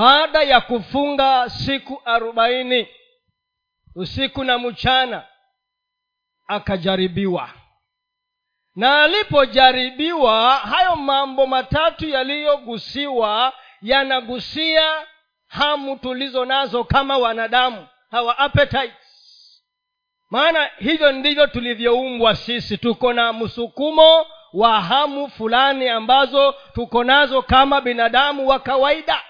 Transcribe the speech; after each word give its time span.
baada 0.00 0.42
ya 0.42 0.60
kufunga 0.60 1.50
siku 1.50 2.02
arobaini 2.04 2.88
usiku 3.94 4.44
na 4.44 4.58
mchana 4.58 5.26
akajaribiwa. 6.46 7.50
Na 8.76 9.02
alipojaribiwa 9.02 10.56
hayo 10.56 10.96
mambo 10.96 11.46
matatu 11.46 12.08
yaliyogusiwa 12.08 13.52
yanagusia 13.82 15.06
hamu 15.46 15.96
tulizo 15.96 16.44
nazo 16.44 16.84
kama 16.84 17.18
wanadamu 17.18 17.86
hawa 18.10 18.38
appetites. 18.38 19.62
Maana 20.30 20.70
hivyo 20.78 21.12
ndivyo 21.12 21.46
tulivyoumbwa 21.46 22.34
sisi 22.36 22.78
tuko 22.78 23.12
na 23.12 23.32
msukumo 23.32 24.26
wa 24.52 24.80
hamu 24.80 25.30
fulani 25.30 25.88
ambazo 25.88 26.52
tuko 26.74 27.04
nazo 27.04 27.42
kama 27.42 27.80
binadamu 27.80 28.48
wa 28.48 28.58
kawaida 28.58 29.22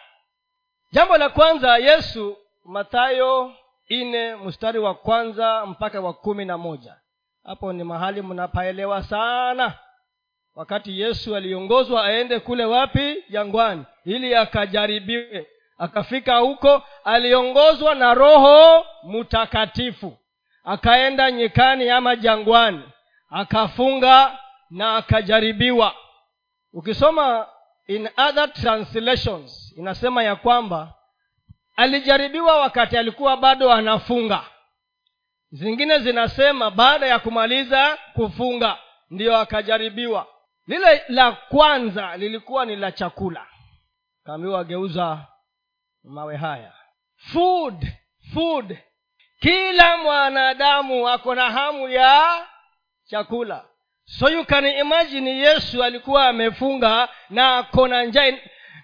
jambo 0.92 1.16
la 1.18 1.28
kwanza 1.28 1.78
yesu 1.78 2.36
mathayo 2.64 3.52
ine 3.88 4.36
mstari 4.36 4.78
wa 4.78 4.94
kwanza 4.94 5.66
mpaka 5.66 6.00
wa 6.00 6.12
kumi 6.12 6.44
na 6.44 6.58
moja. 6.58 6.96
Hapo 7.44 7.72
ni 7.72 7.84
mahali 7.84 8.22
mnapaelewa 8.22 9.02
sana. 9.02 9.72
Wakati 10.54 11.00
yesu 11.00 11.36
aliongozwa 11.36 12.04
aende 12.04 12.40
kule 12.40 12.64
wapi? 12.64 13.24
Jangwani. 13.30 13.84
Ili 14.04 14.34
akajaribiwe. 14.34 15.46
Akafika 15.78 16.36
huko 16.38 16.82
aliongozwa 17.04 17.94
na 17.94 18.14
roho 18.14 18.86
mtakatifu. 19.04 20.18
Akaenda 20.64 21.30
nyikani 21.30 21.90
ama 21.90 22.16
jangwani. 22.16 22.82
Akafunga 23.30 24.38
na 24.70 24.96
akajaribiwa. 24.96 25.94
Ukisoma 26.72 27.46
in 27.86 28.08
other 28.28 28.52
translations 28.52 29.59
inasema 29.76 30.22
ya 30.22 30.36
kwamba 30.36 30.94
alijaribiwa 31.76 32.60
wakati 32.60 32.96
alikuwa 32.96 33.36
bado 33.36 33.72
anafunga. 33.72 34.44
Zingine 35.52 35.98
zinasema 35.98 36.70
baada 36.70 37.06
ya 37.06 37.18
kumaliza 37.18 37.98
kufunga 38.14 38.78
ndiyo 39.10 39.36
akajaribiwa. 39.38 40.26
Lile 40.66 41.02
la 41.08 41.32
kwanza 41.32 42.16
lilikuwa 42.16 42.66
ni 42.66 42.76
la 42.76 42.92
chakula. 42.92 43.46
Kaambiwa 44.24 44.64
geuza 44.64 45.26
mawe 46.04 46.36
haya. 46.36 46.72
Food 47.16 47.86
food. 48.34 48.78
Kila 49.40 49.96
mwanadamu 49.96 51.08
ako 51.08 51.34
na 51.34 51.50
hamu 51.50 51.88
ya 51.88 52.46
chakula. 53.04 53.64
So 54.04 54.28
you 54.28 54.44
can 54.44 54.66
imagine 54.66 55.30
yesu 55.30 55.84
alikuwa 55.84 56.28
amefunga 56.28 57.08
na 57.30 57.56
ako 57.58 57.88
na 57.88 58.04
njaa 58.04 58.32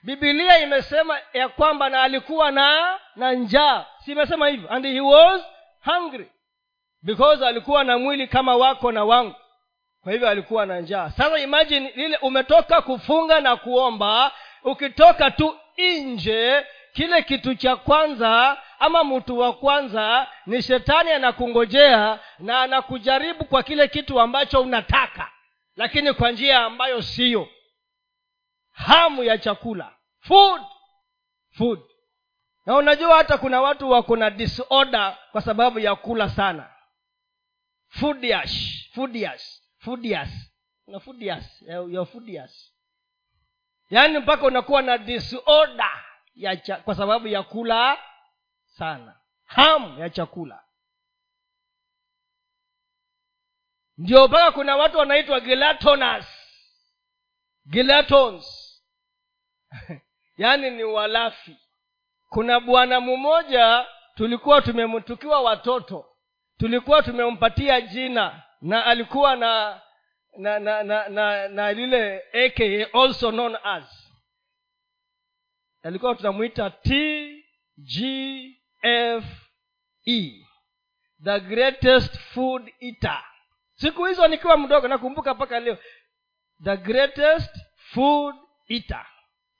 bibilia 0.06 0.58
imesema 0.58 1.18
ya 1.32 1.48
kwamba 1.48 1.88
na 1.88 2.02
alikuwa 2.02 2.50
na 2.50 2.98
na 3.16 3.32
njaa. 3.32 3.84
Si 4.04 4.12
imesema 4.12 4.48
hivyo? 4.48 4.70
And 4.72 4.86
he 4.86 5.00
was 5.00 5.42
hungry. 5.84 6.30
Because 7.02 7.46
alikuwa 7.46 7.84
na 7.84 7.98
mwili 7.98 8.28
kama 8.28 8.56
wako 8.56 8.92
na 8.92 9.04
wangu. 9.04 9.34
Kwa 10.02 10.12
hivyo 10.12 10.28
alikuwa 10.28 10.66
na 10.66 10.80
njaa. 10.80 11.10
Sasa 11.10 11.38
imagine 11.38 11.88
ile 11.88 12.16
umetoka 12.16 12.82
kufunga 12.82 13.40
na 13.40 13.56
kuomba 13.56 14.32
ukitoka 14.64 15.30
tu 15.30 15.56
nje 15.78 16.66
kile 16.92 17.22
kitu 17.22 17.54
cha 17.54 17.76
kwanza 17.76 18.62
ama 18.78 19.04
mtu 19.04 19.38
wa 19.38 19.52
kwanza 19.52 20.26
ni 20.46 20.62
shetani 20.62 21.10
anakungojea 21.10 22.18
na 22.38 22.60
anakujaribu 22.60 23.44
kwa 23.44 23.62
kile 23.62 23.88
kitu 23.88 24.20
ambacho 24.20 24.60
unataka 24.60 25.30
lakini 25.76 26.12
kwa 26.12 26.30
njia 26.30 26.60
ambayo 26.64 27.02
siyo. 27.02 27.48
Hamu 28.72 29.24
ya 29.24 29.38
chakula 29.38 29.95
food. 30.28 30.62
Food. 31.50 31.80
Na 32.66 32.76
unajua 32.76 33.16
hata 33.16 33.38
kuna 33.38 33.60
watu 33.60 33.90
wako 33.90 34.16
na 34.16 34.30
disorder 34.30 35.18
kwa 35.32 35.42
sababu 35.42 35.78
ya 35.78 35.94
kula 35.96 36.30
sana. 36.30 36.72
Foodiash 37.88 38.90
foodiash 38.94 39.60
foodias 39.78 40.28
na 40.86 41.00
foodias 41.00 41.62
ya 41.88 42.04
foodias 42.04 42.72
yaani 43.90 44.18
mpaka 44.18 44.46
unakuwa 44.46 44.82
na 44.82 44.98
disorder 44.98 46.04
ya 46.34 46.56
cha, 46.56 46.76
kwa 46.76 46.94
sababu 46.94 47.28
ya 47.28 47.42
kula 47.42 47.98
sana. 48.64 49.20
Hamu 49.44 50.00
ya 50.00 50.10
chakula. 50.10 50.64
Ndio 53.98 54.28
mpaka 54.28 54.52
kuna 54.52 54.76
watu 54.76 54.98
wanaitwa 54.98 55.40
gelatonous. 55.40 56.26
Gelatons 57.66 58.46
yaani 60.36 60.70
ni 60.70 60.84
walafi. 60.84 61.56
Kuna 62.28 62.60
bwana 62.60 63.00
mmoja 63.00 63.86
tulikuwa 64.14 64.62
tumemtukiwa 64.62 65.40
watoto. 65.40 66.06
Tulikuwa 66.58 67.02
tumempatia 67.02 67.80
jina 67.80 68.42
na 68.60 68.86
alikuwa 68.86 69.36
na 69.36 69.80
na 70.38 70.58
na 70.58 70.82
na 70.82 71.08
na, 71.08 71.48
na 71.48 71.72
lile 71.72 72.22
aka 72.46 72.98
also 73.00 73.30
known 73.30 73.56
as. 73.64 74.12
Alikuwa 75.82 76.14
tunamwita 76.14 76.70
t 76.70 77.44
g 77.78 78.56
f 78.82 79.24
e 80.06 80.46
the 81.24 81.40
greatest 81.40 82.18
food 82.18 82.72
eater. 82.80 83.24
Siku 83.74 84.04
hizo 84.04 84.28
nikiwa 84.28 84.56
mdogo 84.56 84.88
nakumbuka 84.88 85.34
mpaka 85.34 85.60
leo. 85.60 85.78
The 86.64 86.76
greatest 86.76 87.56
food 87.76 88.34
eater. 88.68 89.06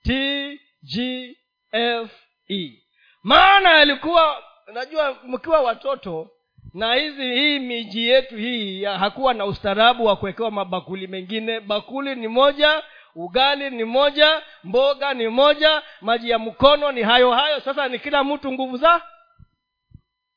T 0.03 0.60
g 0.86 1.36
f 1.72 2.10
e. 2.50 2.82
Maana 3.22 3.70
yalikuwa 3.78 4.42
najua 4.74 5.16
mkiwa 5.24 5.60
watoto 5.60 6.30
na 6.74 6.94
hizi 6.94 7.22
hii 7.34 7.58
miji 7.58 8.08
yetu 8.08 8.36
hii 8.36 8.84
hakuwa 8.84 9.34
na 9.34 9.44
ustaarabu 9.47 10.04
wa 10.04 10.16
kuwekewa 10.16 10.50
mabakuli 10.50 11.06
mengine. 11.06 11.60
Bakuli 11.60 12.14
ni 12.14 12.28
moja 12.28 12.82
ugali 13.14 13.70
ni 13.70 13.84
moja 13.84 14.42
mboga 14.64 15.14
ni 15.14 15.28
moja 15.28 15.82
maji 16.00 16.30
ya 16.30 16.38
mkono 16.38 16.92
ni 16.92 17.03
hayo 17.03 17.30
hayo. 17.32 17.60
Sasa 17.60 17.88
ni 17.88 17.98
kila 17.98 18.24
mtu 18.24 18.53
nguvu 18.53 18.76
za? 18.76 19.03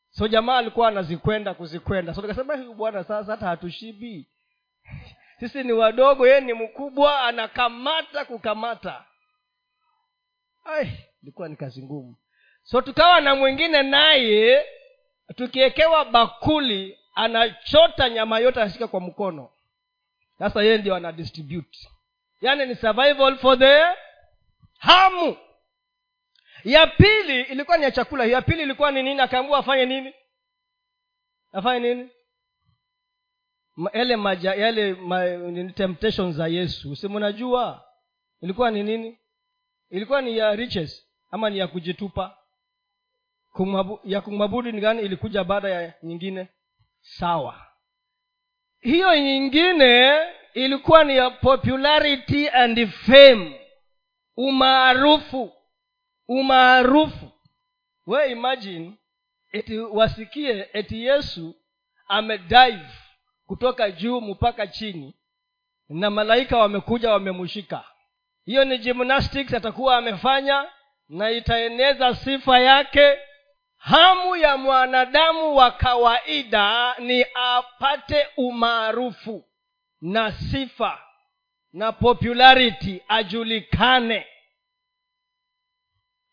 So 0.09 0.27
jamaa 0.27 0.57
alikuwa 0.57 0.87
anazikwenda 0.87 1.53
kuzikwenda. 1.53 2.13
So 2.13 2.21
tukasema 2.21 2.55
huyu 2.55 2.73
bwana 2.73 3.03
sasa 3.03 3.31
hata 3.31 3.47
hatushibi. 3.47 4.27
Sisi 5.39 5.63
ni 5.63 5.71
wadogo 5.71 6.27
yeye 6.27 6.41
ni 6.41 6.53
mkubwa 6.53 7.21
anakamata 7.21 8.25
kukamata 8.25 9.05
ilikuwa 11.24 11.50
ni 11.50 11.56
kazi 11.56 11.84
ngumu. 11.84 12.16
So 12.63 12.81
tukawa 12.81 13.22
na 13.22 13.35
mwingine 13.35 13.84
naye 13.84 14.66
tukiwekewa 15.35 16.06
bakuli 16.06 17.00
anachota 17.16 18.09
nyama 18.09 18.40
yote 18.40 18.62
anashika 18.62 18.88
kwa 18.88 19.00
mkono. 19.00 19.50
Sasa 20.40 20.63
yeye 20.63 20.78
ndio 20.78 20.96
ana 20.96 21.12
distribute. 21.12 21.79
Yaani 22.41 22.66
ni 22.66 22.75
survival 22.75 23.38
for 23.38 23.59
the 23.59 23.81
hamu. 24.78 25.38
Ya 26.63 26.88
pili 26.88 27.41
ilikuwa 27.41 27.78
ni 27.78 27.84
ya 27.84 27.91
chakula. 27.91 28.25
Ya 28.25 28.41
pili 28.41 28.62
ilikuwa 28.63 28.91
ni 28.91 29.03
nini? 29.03 29.22
Akaambua 29.22 29.59
afanye 29.59 29.85
nini? 29.85 30.13
Afanye 31.53 31.79
nini? 31.96 32.09
Yale 33.94 34.16
maja 34.16 34.53
yale 34.53 34.94
ma, 34.94 35.24
temptation 35.75 36.34
za 36.34 36.47
yesu. 36.47 36.96
Simunajua 36.96 37.85
ilikuwa 38.41 38.72
ni 38.72 38.84
nini 38.84 39.19
ilikuwa 39.89 40.22
ni 40.22 40.38
ya 40.38 40.55
riches 40.55 41.07
ama 41.31 41.50
ni 41.50 41.57
ya 41.57 41.67
kujitupa. 41.67 42.35
Kumabu, 43.53 44.00
ya 44.03 44.22
kumwabudu 44.22 44.72
ni 44.72 44.81
gani? 44.81 45.01
Ilikuja 45.01 45.44
baada 45.44 45.69
ya 45.69 45.94
nyingine. 46.03 46.47
Sawa. 47.01 47.66
Hiyo 48.79 49.16
nyingine 49.19 50.17
ilikuwa 50.53 51.03
ni 51.03 51.17
ya 51.17 51.29
popularity 51.29 52.49
and 52.49 52.88
fame. 52.88 53.61
Umaarufu. 54.38 55.53
Umaarufu. 56.28 57.31
We 58.08 58.31
imagine 58.31 58.93
eti 59.52 59.79
wasikie 59.79 60.69
eti 60.73 61.03
yesu 61.05 61.55
amedive 62.08 62.85
kutoka 63.46 63.91
juu 63.91 64.22
mpaka 64.22 64.67
chini 64.67 65.16
na 65.90 66.09
malaika 66.09 66.58
wamekuja 66.58 67.11
wamemshika 67.11 67.84
hiyo 68.49 68.66
ni 68.66 68.78
gymnastics 68.78 69.53
atakuwa 69.53 69.97
amefanya 69.97 70.72
na 71.09 71.31
itaeneza 71.31 72.16
sifa 72.16 72.59
yake. 72.59 73.17
Hamu 73.78 74.35
ya 74.35 74.57
mwanadamu 74.57 75.55
wa 75.55 75.72
kawaida 75.72 76.96
ni 76.99 77.25
apate 77.34 78.28
umaarufu 78.37 79.46
na 80.01 80.31
sifa 80.31 81.01
na 81.73 81.91
popularity 81.91 83.01
ajulikane. 83.07 84.28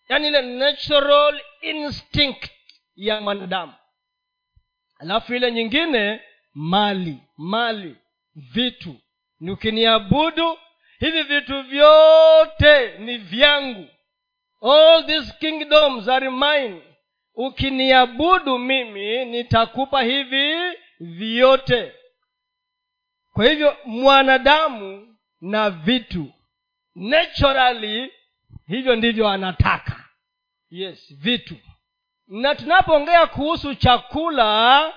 Yaani 0.08 0.28
ile 0.28 0.42
natural 0.42 1.40
instinct 1.60 2.50
ya 2.96 3.20
mwanadamu. 3.20 3.74
Alafu 4.98 5.34
ile 5.34 5.52
nyingine 5.52 6.20
mali 6.54 7.19
mali 7.36 7.96
vitu. 8.34 8.96
Ni 9.40 9.50
ukiniabudu 9.50 10.58
hivi 10.98 11.22
vitu 11.22 11.62
vyote 11.62 12.98
ni 12.98 13.19
vyangu. 13.19 13.88
All 14.62 15.06
these 15.06 15.32
kingdoms 15.40 16.08
are 16.08 16.31
mine. 16.31 16.82
Ukiniabudu 17.34 18.58
mimi 18.58 19.25
nitakupa 19.25 20.02
hivi 20.02 20.76
vyote. 21.00 21.93
Kwa 23.32 23.44
hivyo 23.46 23.76
mwanadamu 23.84 25.16
na 25.40 25.70
vitu. 25.70 26.32
Naturally 26.94 28.12
hivyo 28.66 28.96
ndivyo 28.96 29.28
anataka. 29.28 30.04
Yes 30.70 31.14
vitu. 31.19 31.56
Na 32.28 32.54
tunapoongea 32.54 33.26
kuhusu 33.26 33.75
chakula 33.75 34.93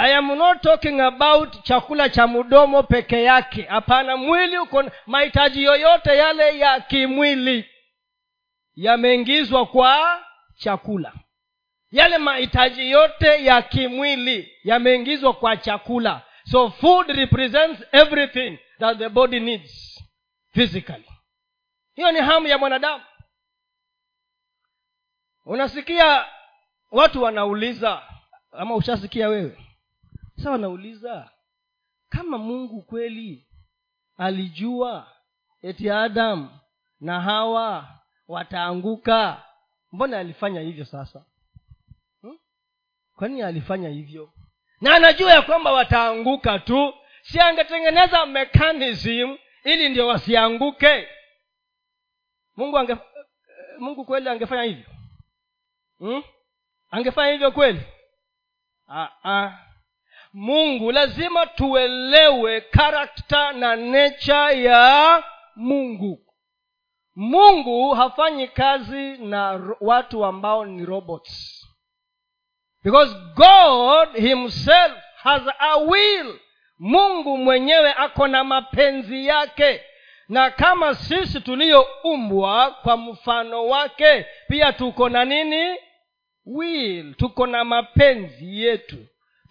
i 0.00 0.14
am 0.14 0.26
not 0.38 0.62
talking 0.62 1.00
about 1.00 1.62
chakula 1.62 2.08
cha 2.08 2.26
mdomo 2.26 2.82
peke 2.82 3.22
yake. 3.22 3.62
Hapana 3.62 4.16
mwili 4.16 4.58
uko 4.58 4.84
mahitaji 5.06 5.64
yoyote 5.64 6.16
yale 6.16 6.58
ya 6.58 6.80
kimwili. 6.80 7.70
Yameingizwa 8.74 9.66
kwa 9.66 10.24
chakula. 10.56 11.12
Yale 11.90 12.18
mahitaji 12.18 12.90
yote 12.90 13.44
ya 13.44 13.62
kimwili 13.62 14.52
yameingizwa 14.64 15.32
kwa 15.32 15.56
chakula. 15.56 16.22
So 16.50 16.70
food 16.70 17.08
represents 17.08 17.84
everything 17.92 18.58
that 18.78 18.98
the 18.98 19.08
body 19.08 19.40
needs 19.40 20.00
physically. 20.54 21.08
Hiyo 21.94 22.12
ni 22.12 22.18
hamu 22.20 22.46
ya 22.46 22.58
mwanadamu. 22.58 23.04
Unasikia 25.44 26.24
watu 26.90 27.22
wanauliza 27.22 28.02
ama 28.52 28.74
ushasikia 28.74 29.28
wewe 29.28 29.67
sa 30.42 30.50
wanauliza 30.50 31.30
kama 32.08 32.38
mungu 32.38 32.82
kweli 32.82 33.46
alijua 34.16 35.12
eti 35.62 35.90
adamu 35.90 36.58
na 37.00 37.20
hawa 37.20 37.88
wataanguka 38.28 39.42
mbona 39.92 40.18
alifanya 40.18 40.60
hivyo 40.60 40.84
sasa 40.84 41.24
hmm? 42.22 42.38
kwa 43.16 43.28
alifanya 43.46 43.88
hivyo 43.88 44.32
na 44.80 44.94
anajua 44.94 45.32
ya 45.32 45.42
kwamba 45.42 45.72
wataanguka 45.72 46.58
tu 46.58 46.94
si 47.22 47.40
angetengeneza 47.40 48.26
mechanism 48.26 49.36
ili 49.64 49.88
ndio 49.88 50.06
wasianguke 50.06 51.08
mungu 52.56 52.78
ange 52.78 52.96
mungu 53.78 54.04
kweli 54.04 54.28
angefanya 54.28 54.62
hivyo 54.62 54.86
hmm? 55.98 56.22
angefanya 56.90 57.32
hivyo 57.32 57.52
kweli 57.52 57.82
ah, 58.88 59.08
ah. 59.24 59.67
Mungu. 60.32 60.92
Lazima 60.92 61.46
tuelewe 61.46 62.60
karakta 62.60 63.52
na 63.52 63.76
necha 63.76 64.50
ya 64.50 65.24
mungu. 65.56 66.18
Mungu 67.16 67.90
hafanyi 67.94 68.48
kazi 68.48 69.16
na 69.18 69.60
watu 69.80 70.24
ambao 70.24 70.64
ni 70.64 70.84
robots. 70.84 71.64
Because 72.84 73.14
god 73.34 74.08
himself 74.16 74.92
has 75.16 75.42
a 75.58 75.76
will. 75.76 76.38
Mungu 76.78 77.38
mwenyewe 77.38 77.92
ako 77.96 78.28
na 78.28 78.44
mapenzi 78.44 79.26
yake. 79.26 79.82
Na 80.28 80.50
kama 80.50 80.94
sisi 80.94 81.40
tuliyoumbwa 81.40 82.70
kwa 82.70 82.96
mfano 82.96 83.66
wake 83.66 84.26
pia 84.48 84.72
tuko 84.72 85.08
na 85.08 85.24
nini? 85.24 85.76
Will. 86.46 87.14
Tuko 87.14 87.46
na 87.46 87.64
mapenzi 87.64 88.62
yetu 88.64 88.96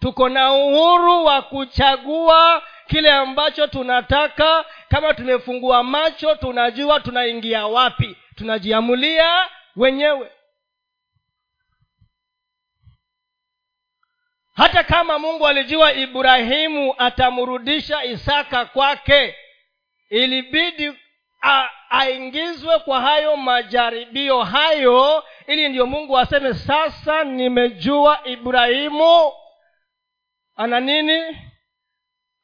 tuko 0.00 0.28
na 0.28 0.52
uhuru 0.52 1.24
wa 1.24 1.42
kuchagua 1.42 2.62
kile 2.86 3.12
ambacho 3.12 3.66
tunataka. 3.66 4.64
Kama 4.88 5.14
tumefungua 5.14 5.82
macho 5.82 6.34
tunajua 6.34 7.00
tunaingia 7.00 7.66
wapi. 7.66 8.16
Tunajiamulia 8.36 9.48
wenyewe. 9.76 10.30
Hata 14.54 14.82
kama 14.84 15.18
mungu 15.18 15.46
alijua 15.46 15.92
ibrahimu 15.92 16.94
atamrudisha 16.98 18.04
isaka 18.04 18.64
kwake 18.64 19.36
ilibidi 20.10 20.92
aingizwe 21.90 22.78
kwa 22.78 23.00
hayo 23.00 23.36
majaribio 23.36 24.42
hayo 24.42 25.24
ili 25.46 25.68
ndiyo 25.68 25.86
mungu 25.86 26.18
aseme 26.18 26.54
sasa 26.54 27.24
nimejua 27.24 28.20
ibrahimu 28.24 29.32
ana 30.58 30.80
nini? 30.80 31.38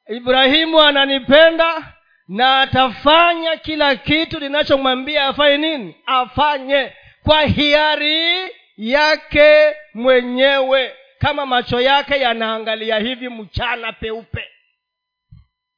Ibrahimu 0.09 0.81
ananipenda 0.81 1.93
na 2.29 2.61
atafanya 2.61 3.57
kila 3.57 3.97
kitu 3.97 4.41
ninachomwambia 4.41 5.25
afanye 5.27 5.57
nini? 5.57 5.97
Afanye 6.07 6.93
kwa 7.23 7.43
hiari 7.43 8.51
yake 8.77 9.77
mwenyewe. 9.95 10.95
Kama 11.19 11.47
macho 11.47 11.81
yake 11.81 12.21
yanaangalia 12.21 12.99
hivi 12.99 13.29
mchana 13.29 13.93
peupe. 13.93 14.45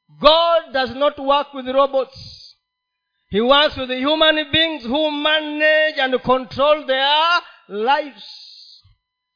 God 0.08 0.72
does 0.72 0.90
not 0.94 1.18
work 1.18 1.54
with 1.54 1.66
robots. 1.66 2.42
He 3.30 3.40
works 3.40 3.76
with 3.76 4.04
human 4.04 4.44
beings 4.50 4.84
who 4.86 5.10
manage 5.10 6.02
and 6.02 6.18
control 6.18 6.86
their 6.86 7.42
lives. 7.68 8.24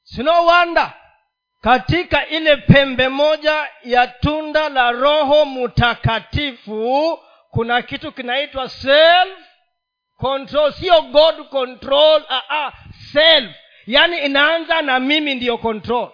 It's 0.05 0.19
no 0.19 0.43
wonder 0.45 0.93
katika 1.61 2.27
ile 2.27 2.57
pembe 2.57 3.09
moja 3.09 3.69
ya 3.85 4.07
tunda 4.07 4.69
la 4.69 4.91
roho 4.93 5.45
mtakatifu 5.45 7.19
kuna 7.51 7.83
kitu 7.83 8.13
kinaitwa 8.13 8.69
self 8.69 9.39
control. 10.19 10.73
Sio 10.73 11.03
god 11.03 11.49
control 11.49 12.23
uh, 12.23 12.37
uh, 12.67 12.73
self. 13.13 13.51
Yaani 13.87 14.19
inaanza 14.19 14.83
na 14.83 15.01
mimi 15.01 15.35
ndiyo 15.35 15.59
control. 15.59 16.09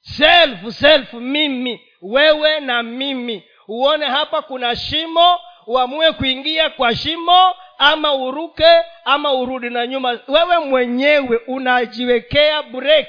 Self 0.00 0.68
self 0.74 1.12
mimi. 1.12 1.80
Wewe 2.02 2.60
na 2.60 2.82
mimi. 2.82 3.44
Uone 3.68 4.06
hapa 4.06 4.42
kuna 4.42 4.76
shimo 4.76 5.40
uamue 5.66 6.12
kuingia 6.12 6.70
kwa 6.70 6.94
shimo 6.96 7.54
ama 7.78 8.14
uruke 8.14 8.82
ama 9.04 9.32
urudi 9.32 9.70
na 9.70 9.86
nyuma. 9.86 10.18
Wewe 10.28 10.58
mwenyewe 10.58 11.36
unajiwekea 11.46 12.62
break 12.62 13.06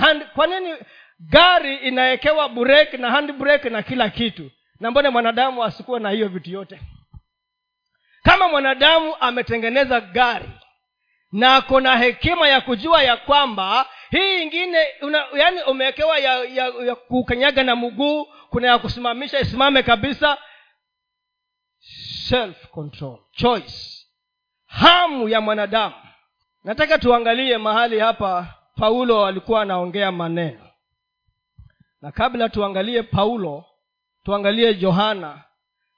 hand, 0.00 0.24
kwa 0.34 0.46
nini 0.46 0.74
gari 1.20 1.76
inawekewa 1.76 2.48
break 2.48 2.92
na 2.92 3.10
hand 3.10 3.32
break 3.32 3.64
na 3.64 3.82
kila 3.82 4.10
kitu? 4.10 4.50
Na 4.80 4.90
mbone 4.90 5.08
mwanadamu 5.08 5.64
asikuwe 5.64 6.00
na 6.00 6.10
hiyo 6.10 6.28
vitu 6.28 6.50
yote? 6.50 6.80
Kama 8.22 8.48
mwanadamu 8.48 9.16
ametengeneza 9.20 10.00
gari 10.00 10.50
na 11.32 11.56
ako 11.56 11.80
na 11.80 11.96
hekima 11.96 12.48
ya 12.48 12.60
kujua 12.60 13.02
ya 13.02 13.16
kwamba 13.16 13.86
hii 14.10 14.42
ingine 14.42 14.86
una, 15.02 15.26
yaani 15.36 15.62
umewekewa 15.62 16.18
ya, 16.18 16.44
ya, 16.44 16.64
ya 16.86 16.94
kukanyaga 16.94 17.62
na 17.62 17.76
mguu 17.76 18.24
kuna 18.50 18.66
ya 18.68 18.78
kusimamisha 18.78 19.40
isimame 19.40 19.82
kabisa. 19.82 20.38
Self 22.28 22.66
control 22.70 23.18
choice. 23.32 24.06
Hamu 24.66 25.28
ya 25.28 25.40
mwanadamu. 25.40 25.94
Nataka 26.64 26.98
tuangalie 26.98 27.58
mahali 27.58 27.98
hapa 27.98 28.54
paulo 28.84 29.26
alikuwa 29.26 29.62
anaongea 29.62 30.12
maneno. 30.12 30.66
Na 32.02 32.12
kabla 32.12 32.48
tuangalie 32.48 33.02
paulo 33.02 33.64
tuangalie 34.24 34.74
johana. 34.74 35.42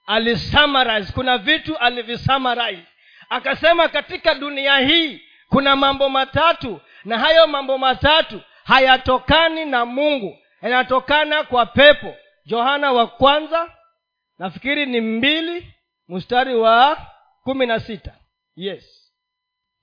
Alisamarize 0.07 1.13
kuna 1.13 1.39
vitu 1.39 1.77
alivisamarize. 1.79 2.87
Akasema 3.29 3.89
katika 3.89 4.35
dunia 4.35 4.79
hii 4.79 5.21
kuna 5.49 5.77
mambo 5.77 6.09
matatu 6.09 6.81
na 7.05 7.19
hayo 7.19 7.47
mambo 7.47 7.79
matatu 7.79 8.41
hayatokani 8.65 9.65
na 9.65 9.87
mungu. 9.87 10.39
Yanatokana 10.63 11.45
kwa 11.45 11.67
pepo. 11.67 12.15
Johana 12.47 12.93
wa 12.93 13.07
kwanza 13.07 13.71
nafikiri 14.39 14.87
ni 14.87 15.01
mbili 15.01 15.75
mstari 16.09 16.55
wa 16.55 16.97
kumi 17.45 17.67
na 17.67 17.81
sita. 17.81 18.15
Yes. 18.57 19.13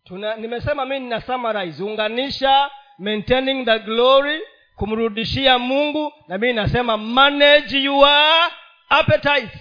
Tuna, 0.03 0.35
nimesema 0.35 0.85
mi 0.85 0.99
nina 0.99 1.21
summarize 1.21 1.83
unganisha 1.83 2.69
maintaining 2.99 3.65
the 3.65 3.79
glory 3.79 4.41
kumrudishia 4.75 5.59
mungu 5.59 6.13
na 6.27 6.37
mii 6.37 6.53
nasema 6.53 6.97
manage 6.97 7.79
your 7.83 8.51
appetite. 8.89 9.59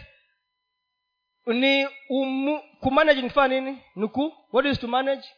Ni 1.47 1.88
umu, 2.09 2.62
kumanage 2.80 3.23
nifanya 3.23 3.61
nini? 3.61 3.78
Nuku 3.97 4.33
what 4.52 4.66
is 4.66 4.80
to 4.80 4.88
manage? 4.88 5.28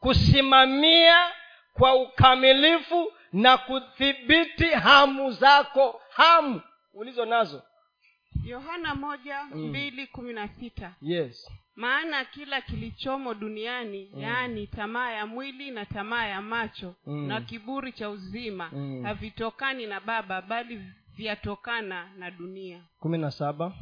Kusimamia 0.00 1.30
kwa 1.74 1.94
ukamilifu 1.94 3.12
na 3.32 3.56
kudhibiti 3.58 4.66
hamu 4.66 5.30
zako 5.32 6.00
hamu 6.10 6.60
ulizo 6.94 7.24
nazo 7.24 7.62
yohana 8.44 8.94
moja 8.94 9.42
Mm. 9.44 9.68
mbili 9.68 10.06
kumi 10.06 10.32
na 10.32 10.48
sita 10.48 10.94
yes 11.02 11.50
maana 11.76 12.24
kila 12.24 12.60
kilichomo 12.60 13.34
duniani 13.34 14.10
Mm. 14.14 14.20
yaani 14.20 14.66
tamaa 14.66 15.10
ya 15.10 15.26
mwili 15.26 15.70
na 15.70 15.84
tamaa 15.86 16.26
ya 16.26 16.42
macho 16.42 16.94
Mm. 17.06 17.26
na 17.28 17.40
kiburi 17.40 17.92
cha 17.92 18.10
uzima 18.10 18.70
Mm. 18.72 19.02
havitokani 19.04 19.86
na 19.86 20.00
baba 20.00 20.42
bali 20.42 20.80
vyatokana 21.16 22.10
na 22.16 22.30
dunia 22.30 22.82
kumi 22.98 23.18
na 23.18 23.30
saba 23.30 23.72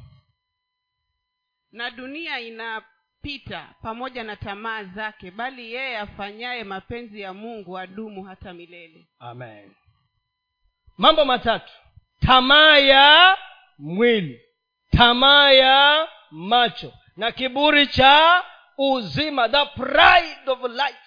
na 1.73 1.91
dunia 1.91 2.41
inapita 2.41 3.75
pamoja 3.83 4.25
na 4.25 4.37
tamaa 4.37 4.85
zake 4.85 5.31
bali 5.31 5.73
yeye 5.73 5.99
afanyaye 5.99 6.65
mapenzi 6.65 7.21
ya 7.21 7.35
mungu 7.35 7.79
adumu 7.79 8.25
hata 8.25 8.53
milele 8.55 9.09
amen 9.19 9.71
mambo 10.99 11.25
matatu 11.25 11.73
tamaa 12.21 12.79
ya 12.79 13.37
mwili 13.79 14.41
tamaa 14.91 15.51
ya 15.51 16.09
macho 16.31 16.93
na 17.17 17.33
kiburi 17.33 17.87
cha 17.87 18.45
uzima 18.79 19.49
the 19.49 19.65
pride 19.67 20.51
of 20.51 20.63
life. 20.63 20.99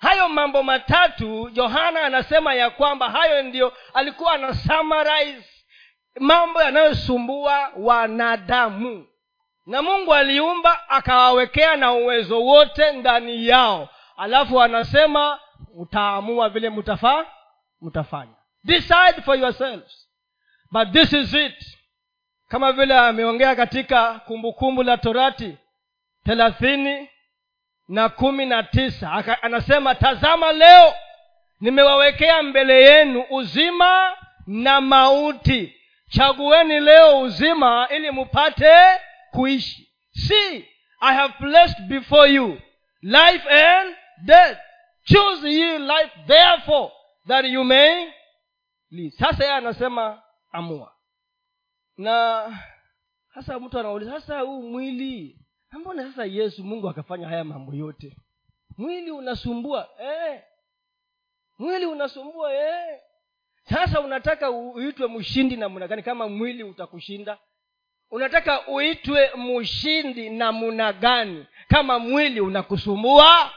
Hayo 0.00 0.28
mambo 0.28 0.62
matatu 0.62 1.50
yohana 1.54 2.00
anasema 2.02 2.54
ya 2.54 2.70
kwamba 2.70 3.10
hayo 3.10 3.42
ndio 3.42 3.72
alikuwa 3.94 4.32
ana 4.32 4.54
summarize 4.54 5.48
mambo 6.20 6.62
yanayosumbua 6.62 7.70
wanadamu. 7.76 9.06
Na 9.66 9.82
mungu 9.82 10.14
aliumba 10.14 10.88
akawawekea 10.88 11.76
na 11.76 11.92
uwezo 11.92 12.40
wote 12.44 12.92
ndani 12.92 13.46
yao. 13.46 13.88
Alafu 14.16 14.62
anasema 14.62 15.40
utaamua 15.74 16.48
vile 16.48 16.70
mtafaa 16.70 17.26
mtafanya 17.80 18.34
decide 18.64 19.22
for 19.24 19.38
yourselves. 19.38 20.08
But 20.70 20.92
this 20.92 21.12
is 21.12 21.34
it 21.34 21.78
kama 22.52 22.72
vile 22.72 22.98
ameongea 22.98 23.56
katika 23.56 24.14
kumbukumbu 24.18 24.82
la 24.82 24.96
torati 24.98 25.56
thelathini 26.24 27.08
na 27.88 28.08
kumi 28.08 28.46
na 28.46 28.62
tisa 28.62 29.24
anasema 29.42 29.94
tazama 29.94 30.52
leo 30.52 30.94
nimewawekea 31.60 32.42
mbele 32.42 32.82
yenu 32.84 33.24
uzima 33.30 34.16
na 34.46 34.80
mauti. 34.80 35.76
Chagueni 36.08 36.80
leo 36.80 37.20
uzima 37.20 37.88
ili 37.90 38.10
mupate 38.10 38.72
kuishi. 39.30 39.88
See 40.12 40.68
i 41.00 41.14
have 41.14 41.34
placed 41.38 41.80
before 41.88 42.32
you 42.32 42.60
life 43.02 43.48
and 43.48 43.96
death. 44.24 44.58
Choose 45.04 45.48
ye 45.50 45.78
life 45.78 46.10
therefore 46.26 46.92
that 47.28 47.44
you 47.44 47.64
may 47.64 48.12
live. 48.90 49.10
Sasa 49.10 49.44
yeye 49.44 49.56
anasema 49.56 50.22
amua 50.52 50.91
na 51.96 52.44
hasa 53.28 53.60
mtu 53.60 53.78
anauliza 53.78 54.12
sasa 54.20 54.40
huu 54.40 54.62
mwili 54.62 55.38
mbona 55.72 56.02
sasa 56.10 56.24
yesu 56.24 56.64
mungu 56.64 56.88
akafanya 56.88 57.28
haya 57.28 57.44
mambo 57.44 57.74
yote? 57.74 58.16
Mwili 58.78 59.10
unasumbua 59.10 59.88
eh. 60.00 60.42
mwili 61.58 61.86
unasumbua 61.86 62.54
eh. 62.54 63.00
sasa 63.62 64.00
unataka 64.00 64.50
uitwe 64.50 65.08
mshindi 65.08 65.56
namna 65.56 65.88
gani? 65.88 66.02
Kama 66.02 66.28
mwili 66.28 66.64
utakushinda. 66.64 67.38
Unataka 68.10 68.66
uitwe 68.68 69.30
mshindi 69.36 70.30
namna 70.30 70.92
gani? 70.92 71.46
Kama 71.68 71.98
mwili 71.98 72.40
unakusumbua. 72.40 73.50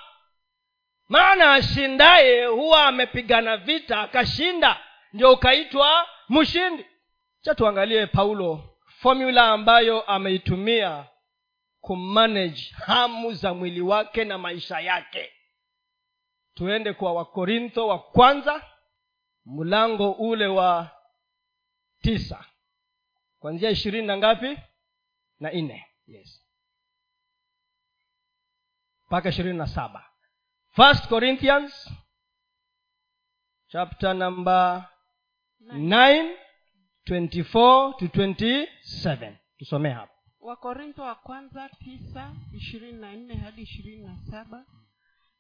Maana 1.10 1.54
ashindaye 1.54 2.46
huwa 2.46 2.86
amepigana 2.88 3.58
vita 3.58 4.02
akashinda 4.02 4.80
ndio 5.14 5.34
ukaitwa 5.34 6.08
mshindi 6.30 6.86
cha 7.46 7.56
tuangalie 7.56 8.08
paulo 8.08 8.78
fomula 8.86 9.48
ambayo 9.52 10.02
ameitumia 10.02 11.08
kumanage 11.82 12.76
hamu 12.86 13.34
za 13.34 13.54
mwili 13.54 13.82
wake 13.82 14.24
na 14.26 14.38
maisha 14.38 14.80
yake. 14.80 15.32
Tuende 16.54 16.94
kwa 16.94 17.14
wakorintho 17.14 17.88
wa 17.88 18.00
kwanza 18.00 18.64
mlango 19.46 20.12
ule 20.12 20.48
wa 20.48 20.92
tisa. 22.02 22.46
Kwanzia 23.40 23.70
ishirini 23.70 24.08
na 24.08 24.18
ngapi? 24.18 24.58
Na 25.40 25.52
nne. 25.52 25.86
Yes. 26.08 26.46
Mpaka 29.08 29.30
ishirini 29.30 29.58
na 29.58 29.68
saba. 29.68 30.10
First 30.72 31.08
corinthians 31.08 31.90
chapter 33.68 34.14
number 34.16 34.90
9 35.62 36.45
24 37.08 37.94
to 38.00 38.06
27 38.06 39.34
tusomee 39.58 39.90
hapa. 39.90 40.14
Wakorintho 40.40 41.02
wa 41.02 41.16
kwanza 41.16 41.70
tisa 41.70 42.32
ishirini 42.54 43.00
na 43.28 43.36
hadi 43.36 43.62
ishirini 43.62 44.04
na 44.04 44.18
saba. 44.32 44.66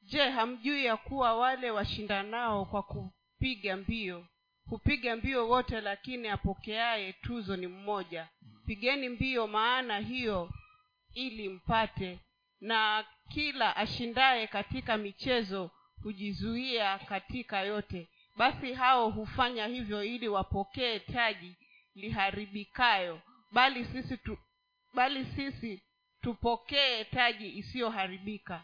Je 0.01 0.29
hamjui 0.29 0.85
ya 0.85 0.97
kuwa 0.97 1.37
wale 1.37 1.71
washindanao 1.71 2.65
kwa 2.65 2.83
kupiga 2.83 3.77
mbio? 3.77 4.25
Hupiga 4.69 5.15
mbio 5.15 5.49
wote 5.49 5.81
lakini 5.81 6.27
apokeaye 6.27 7.13
tuzo 7.13 7.57
ni 7.57 7.67
mmoja. 7.67 8.27
Pigeni 8.65 9.09
mbio 9.09 9.47
maana 9.47 9.99
hiyo 9.99 10.49
ili 11.13 11.49
mpate. 11.49 12.19
Na 12.61 13.05
kila 13.29 13.75
ashindaye 13.75 14.47
katika 14.47 14.97
michezo 14.97 15.71
hujizuia 16.03 16.99
katika 16.99 17.59
yote 17.61 18.07
basi 18.35 18.73
hao 18.73 19.09
hufanya 19.09 19.67
hivyo 19.67 20.03
ili 20.03 20.27
wapokee 20.27 20.99
taji 20.99 21.55
liharibikayo. 21.95 23.21
Bali 23.51 23.85
sisi 23.85 24.17
tu, 24.17 24.37
bali 24.93 25.25
sisi 25.25 25.81
tupokee 26.21 27.03
taji 27.03 27.57
isiyoharibika. 27.57 28.63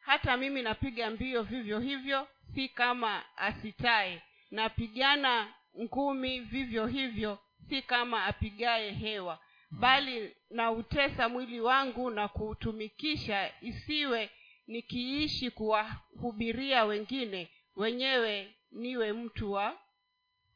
Hata 0.00 0.36
mimi 0.36 0.62
napiga 0.62 1.10
mbio 1.10 1.42
vivyo 1.42 1.80
hivyo 1.80 2.28
si 2.54 2.68
kama 2.68 3.24
asitaye. 3.36 4.22
Napigana 4.50 5.54
ngumi 5.80 6.40
vivyo 6.40 6.86
hivyo 6.86 7.38
si 7.68 7.82
kama 7.82 8.24
apigaye 8.24 8.92
hewa. 8.92 9.38
Bali 9.70 10.36
nautesa 10.50 11.28
mwili 11.28 11.60
wangu 11.60 12.10
na 12.10 12.28
kuutumikisha 12.28 13.52
isiwe 13.60 14.30
nikiishi 14.66 15.50
kuwahubiria 15.50 16.84
wengine 16.84 17.48
wenyewe 17.76 18.54
niwe 18.72 19.12
mtu 19.12 19.52
wa 19.52 19.78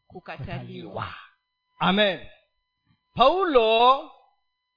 kukataliwa. 0.07 1.15
Amen. 1.79 2.27
Paulo 3.15 4.11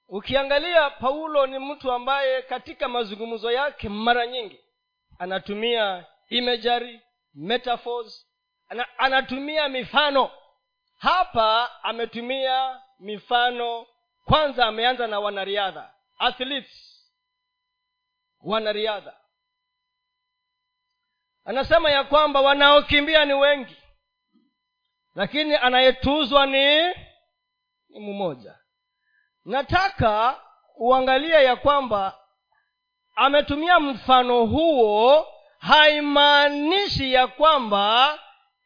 ukiangalia 0.07 0.89
paulo 0.89 1.47
ni 1.47 1.59
mtu 1.59 1.91
ambaye 1.91 2.41
katika 2.41 2.87
mazungumzo 2.87 3.51
yake 3.51 3.89
mara 3.89 4.27
nyingi 4.27 4.59
anatumia 5.19 6.05
imagery 6.29 7.01
metaphors 7.33 8.27
ana, 8.69 8.99
anatumia 8.99 9.69
mifano. 9.69 10.31
Hapa 10.97 11.69
ametumia 11.83 12.81
mifano. 12.99 13.85
Kwanza 14.25 14.65
ameanza 14.65 15.07
na 15.07 15.19
wanariadha 15.19 15.93
athletes. 16.17 16.91
Wanariadha 18.41 19.13
anasema 21.45 21.89
ya 21.91 22.03
kwamba 22.03 22.41
wanaokimbia 22.41 23.25
ni 23.25 23.33
wengi 23.33 23.75
lakini 25.15 25.55
anayetuzwa 25.55 26.45
ni 26.45 26.87
ni 27.89 27.99
mmoja. 27.99 28.55
Nataka 29.45 30.41
uangalie 30.77 31.43
ya 31.43 31.55
kwamba 31.55 32.19
ametumia 33.15 33.79
mfano 33.79 34.45
huo 34.45 35.27
haimaanishi 35.59 37.13
ya 37.13 37.27
kwamba 37.27 38.19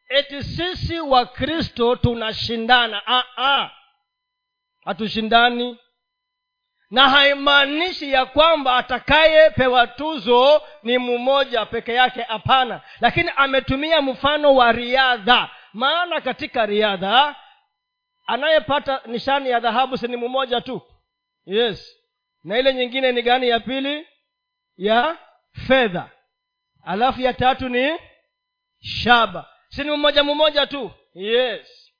eti 0.08 0.42
sisi 0.44 1.00
wa 1.00 1.26
kristo 1.26 1.96
tunashindana. 1.96 3.02
Ah, 3.06 3.24
ah. 3.36 3.70
hatushindani 4.84 5.78
na 6.90 7.08
haimaanishi 7.08 8.12
ya 8.12 8.26
kwamba 8.26 8.76
atakayepewa 8.76 9.86
tuzo 9.86 10.62
ni 10.82 10.98
mmoja 10.98 11.66
peke 11.66 11.94
yake 11.94 12.22
hapana. 12.22 12.80
Lakini 13.00 13.30
ametumia 13.36 14.02
mfano 14.02 14.54
wa 14.54 14.72
riadha. 14.72 15.50
Maana 15.72 16.20
katika 16.20 16.66
riadha 16.66 17.36
anayepata 18.26 19.00
nishani 19.06 19.50
ya 19.50 19.60
dhahabu 19.60 19.96
si 19.98 20.08
ni 20.08 20.16
mmoja 20.16 20.60
tu. 20.60 20.82
Yes. 21.46 21.96
Na 22.44 22.58
ile 22.58 22.74
nyingine 22.74 23.12
ni 23.12 23.22
gani 23.22 23.48
ya 23.48 23.60
pili? 23.60 24.06
Ya 24.76 25.16
fedha. 25.66 26.10
Alafu 26.84 27.20
ya 27.20 27.32
tatu 27.34 27.68
ni 27.68 27.98
shaba. 28.80 29.48
Si 29.68 29.84
ni 29.84 29.90
mmoja 29.90 30.24
mmoja 30.24 30.66
tu. 30.66 30.90
Yes. 31.14 31.92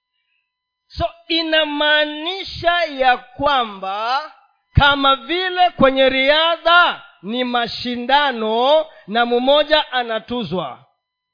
So 0.87 1.05
inamaanisha 1.29 2.83
ya 2.85 3.17
kwamba 3.19 4.33
kama 4.75 5.17
vile 5.17 5.71
kwenye 5.71 6.09
riadha 6.09 7.03
ni 7.23 7.45
mashindano 7.45 8.87
na 9.07 9.27
mmoja 9.27 9.93
anatuzwa. 9.93 10.85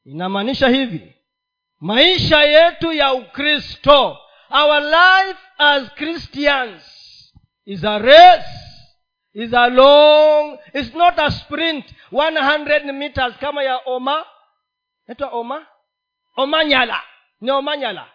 Inamaanisha 0.05 0.69
hivi 0.69 1.15
maisha 1.81 2.43
yetu 2.43 2.93
ya 2.93 3.13
ukristo 3.13 4.19
our 4.51 4.81
life 4.81 5.39
as 5.59 5.95
christians 5.95 6.83
is 7.65 7.85
a 7.85 7.99
race 7.99 8.49
is 9.33 9.55
a 9.55 9.69
long 9.69 10.59
is 10.75 10.95
not 10.95 11.19
a 11.19 11.31
sprint. 11.31 11.95
100 12.13 12.93
meters 12.93 13.37
kama 13.39 13.63
ya 13.63 13.81
oma 13.85 14.25
naitwa 15.07 15.29
oma? 15.29 15.67
Omanyala. 16.37 17.03
Ni 17.41 17.51
omanyala. 17.51 18.07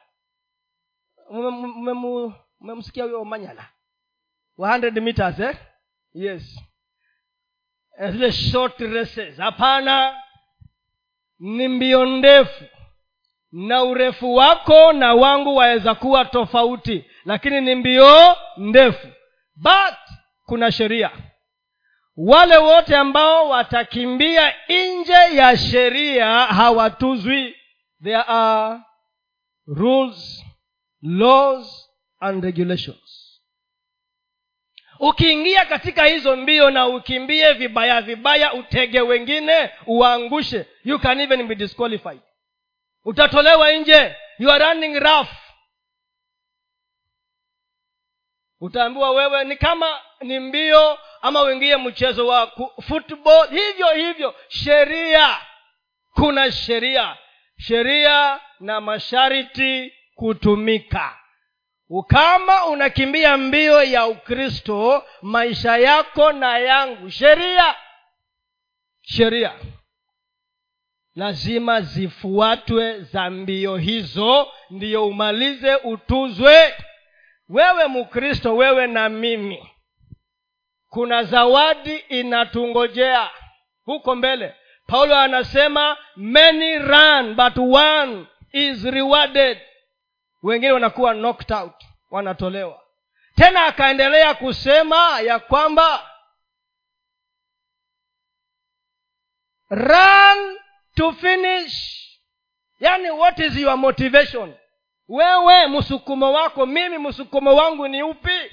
Mmemsikia 2.60 3.04
huyo 3.04 3.22
omanyala 3.22 3.70
100 4.62 5.02
meters 5.02 5.40
eh? 5.40 5.56
yes. 6.14 6.60
Zile 8.12 8.32
short 8.32 8.80
races. 8.80 9.38
Hapana. 9.38 10.16
Ni 11.40 11.68
mbio 11.68 12.06
ndefu. 12.06 12.66
Na 13.52 13.84
urefu 13.84 14.36
wako 14.36 14.94
na 14.94 15.14
wangu 15.14 15.56
waweza 15.56 15.96
kuwa 15.96 16.26
tofauti. 16.26 17.06
Lakini 17.26 17.62
ni 17.62 17.76
mbio 17.76 18.36
ndefu. 18.58 19.08
But 19.56 19.98
kuna 20.46 20.72
sheria. 20.72 21.12
Wale 22.18 22.58
wote 22.58 22.96
ambao 22.96 23.50
watakimbia 23.50 24.54
nje 24.70 25.36
ya 25.36 25.58
sheria 25.58 26.28
hawatuzwi. 26.46 27.56
There 28.04 28.24
are 28.28 28.80
rules 29.68 30.46
laws 31.02 31.90
and 32.20 32.44
regulations 32.44 33.21
ukiingia 35.04 35.66
katika 35.66 36.06
hizo 36.06 36.36
mbio 36.36 36.72
na 36.72 36.88
ukimbie 36.88 37.54
vibaya 37.54 38.02
vibaya 38.02 38.54
utege 38.54 39.02
wengine 39.02 39.70
uwaangushe 39.86 40.66
you 40.84 41.00
can 41.00 41.20
even 41.20 41.48
be 41.48 41.56
disqualified. 41.56 42.20
Utatolewa 43.06 43.72
nje. 43.72 44.16
You 44.40 44.52
are 44.52 44.66
running 44.66 45.00
rough. 45.00 45.30
Utaambiwa 48.60 49.12
wewe 49.12 49.44
ni 49.44 49.56
kama 49.56 50.00
ni 50.22 50.40
mbio 50.40 51.00
ama 51.22 51.42
uingie 51.44 51.78
mchezo 51.78 52.28
wa 52.28 52.52
football. 52.88 53.50
Hivyo 53.50 53.88
hivyo. 53.88 54.36
Sheria. 54.48 55.38
Kuna 56.14 56.52
sheria. 56.52 57.18
Sheria 57.58 58.40
na 58.60 58.82
masharti 58.82 59.94
kutumika 60.16 61.18
kama 62.08 62.66
unakimbia 62.66 63.38
mbio 63.38 63.84
ya 63.84 64.08
ukristo 64.08 65.04
maisha 65.22 65.78
yako 65.78 66.32
na 66.32 66.58
yangu 66.58 67.10
sheria. 67.10 67.76
Sheria. 69.02 69.52
Lazima 71.16 71.82
zifuatwe 71.82 73.00
za 73.02 73.30
mbio 73.30 73.78
hizo 73.78 74.48
ndiyo 74.70 75.08
umalize 75.08 75.76
utuzwe. 75.76 76.74
Wewe 77.50 77.88
mkristo 77.88 78.56
wewe 78.56 78.88
na 78.88 79.10
mimi 79.10 79.70
kuna 80.90 81.24
zawadi 81.24 81.96
inatungojea. 81.96 83.30
Huko 83.86 84.16
mbele 84.16 84.56
paulo 84.88 85.16
anasema 85.16 85.98
many 86.16 86.78
run 86.80 87.34
but 87.36 87.58
one 87.58 88.26
is 88.52 88.84
rewarded 88.84 89.58
wengine 90.44 90.72
wanakuwa 90.72 91.14
knocked 91.14 91.52
out 91.52 91.84
wanatolewa. 92.12 92.82
Tena 93.36 93.66
akaendelea 93.66 94.34
kusema 94.34 95.20
ya 95.20 95.40
kwamba 95.40 96.08
run 99.70 100.58
to 100.96 101.12
finish. 101.14 101.98
Yani 102.80 103.12
what 103.12 103.40
is 103.40 103.58
your 103.58 103.78
motivation? 103.78 104.54
Wewe 105.08 105.68
msukumo 105.68 106.34
wako 106.34 106.66
mimi 106.66 106.98
msukumo 106.98 107.56
wangu 107.56 107.88
ni 107.88 108.04
upi? 108.04 108.52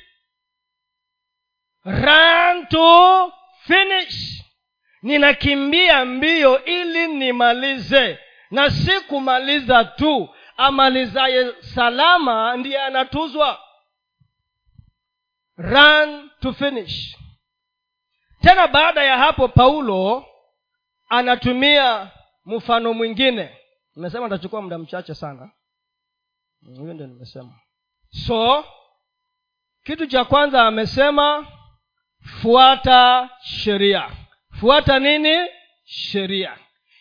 Run 1.85 2.66
to 2.66 3.33
finish. 3.66 4.42
Ninakimbia 5.02 6.04
mbio 6.04 6.64
ili 6.64 7.07
nimalize. 7.07 8.18
Na 8.50 8.71
si 8.71 9.00
kumaliza 9.00 9.85
tu 9.85 10.35
amalizaye 10.58 11.62
salama 11.62 12.56
ndiye 12.56 12.80
anatuzwa. 12.82 13.60
Run 15.56 16.30
to 16.40 16.52
finish. 16.52 17.16
Tena 18.40 18.66
baada 18.68 19.04
ya 19.04 19.18
hapo 19.18 19.48
paulo 19.48 20.26
anatumia 21.08 22.10
mfano 22.44 22.94
mwingine. 22.94 23.58
Nimesema 23.96 24.26
atachukua 24.26 24.62
muda 24.62 24.78
mchache 24.78 25.14
sana. 25.14 25.50
Hiyo 26.66 26.94
ndio 26.94 27.06
nimesema. 27.06 27.61
So 28.11 28.64
kitu 29.85 30.06
cha 30.06 30.24
kwanza 30.24 30.66
amesema 30.66 31.46
fuata 32.42 33.30
sheria. 33.42 34.11
Fuata 34.61 34.98
nini? 34.98 35.48
Sheria 35.85 36.59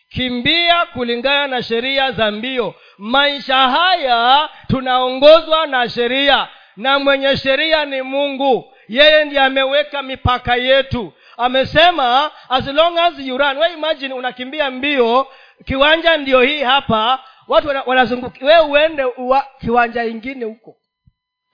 kimbia 0.08 0.86
kulingana 0.86 1.46
na 1.46 1.62
sheria 1.62 2.12
za 2.12 2.30
mbio. 2.30 2.74
Maisha 2.98 3.56
haya 3.56 4.48
tunaongozwa 4.68 5.66
na 5.66 5.88
sheria 5.88 6.48
na 6.76 6.98
mwenye 6.98 7.36
sheria 7.36 7.84
ni 7.84 8.02
mungu. 8.02 8.74
Yeye 8.88 9.24
ndiye 9.24 9.40
ameweka 9.40 10.02
mipaka 10.02 10.56
yetu. 10.56 11.12
Amesema 11.36 12.30
as 12.48 12.66
long 12.66 12.98
as 12.98 13.18
you 13.18 13.38
run. 13.38 13.58
We 13.58 13.72
imagine 13.72 14.14
unakimbia 14.14 14.70
mbio 14.70 15.26
kiwanja 15.64 16.16
ndio 16.16 16.42
hii 16.42 16.62
hapa. 16.62 17.24
Watu 17.48 17.68
wana- 17.68 17.82
wanazunguka 17.82 18.46
we 18.46 18.58
uende 18.60 19.04
uwa, 19.04 19.46
kiwanja 19.60 20.04
ingine 20.04 20.44
huko. 20.44 20.76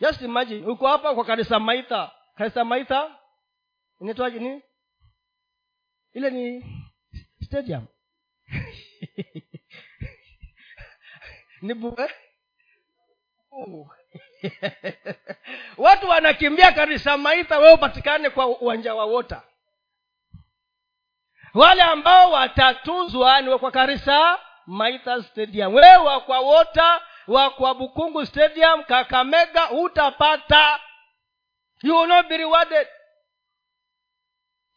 Just 0.01 0.23
imagine 0.23 0.67
uko 0.67 0.87
hapa 0.88 1.14
kwa 1.14 1.25
kanisa 1.25 1.59
maitha. 1.61 2.11
Kanisa 2.38 2.64
maitha 2.64 3.11
inaitwaje 4.01 4.38
nini 4.38 4.62
ile 6.14 6.31
ni 6.31 6.64
stadium 7.45 7.87
ni 11.62 11.75
bu- 11.75 12.01
eh? 12.01 12.11
Oh. 13.53 13.90
watu 15.85 16.09
wanakimbia 16.09 16.73
kanisa 16.73 17.17
maitha 17.17 17.59
wee 17.59 17.73
upatikane 17.73 18.31
kwa 18.31 18.47
uwanja 18.47 18.95
wa 18.95 19.05
wota 19.05 19.43
wale 21.55 21.83
ambao 21.83 22.31
watatuzwa 22.31 23.40
ni 23.40 23.49
wa 23.49 23.59
kwa 23.59 23.71
karisa 23.71 24.38
maitha 24.67 25.23
stadium. 25.23 25.75
Wewe 25.75 25.97
wakwa 25.97 26.40
wota 26.40 27.03
wakwa 27.27 27.75
bukungu 27.75 28.27
stadium 28.27 28.85
kakamega 28.85 29.61
hutapata. 29.61 30.81
You 31.83 32.07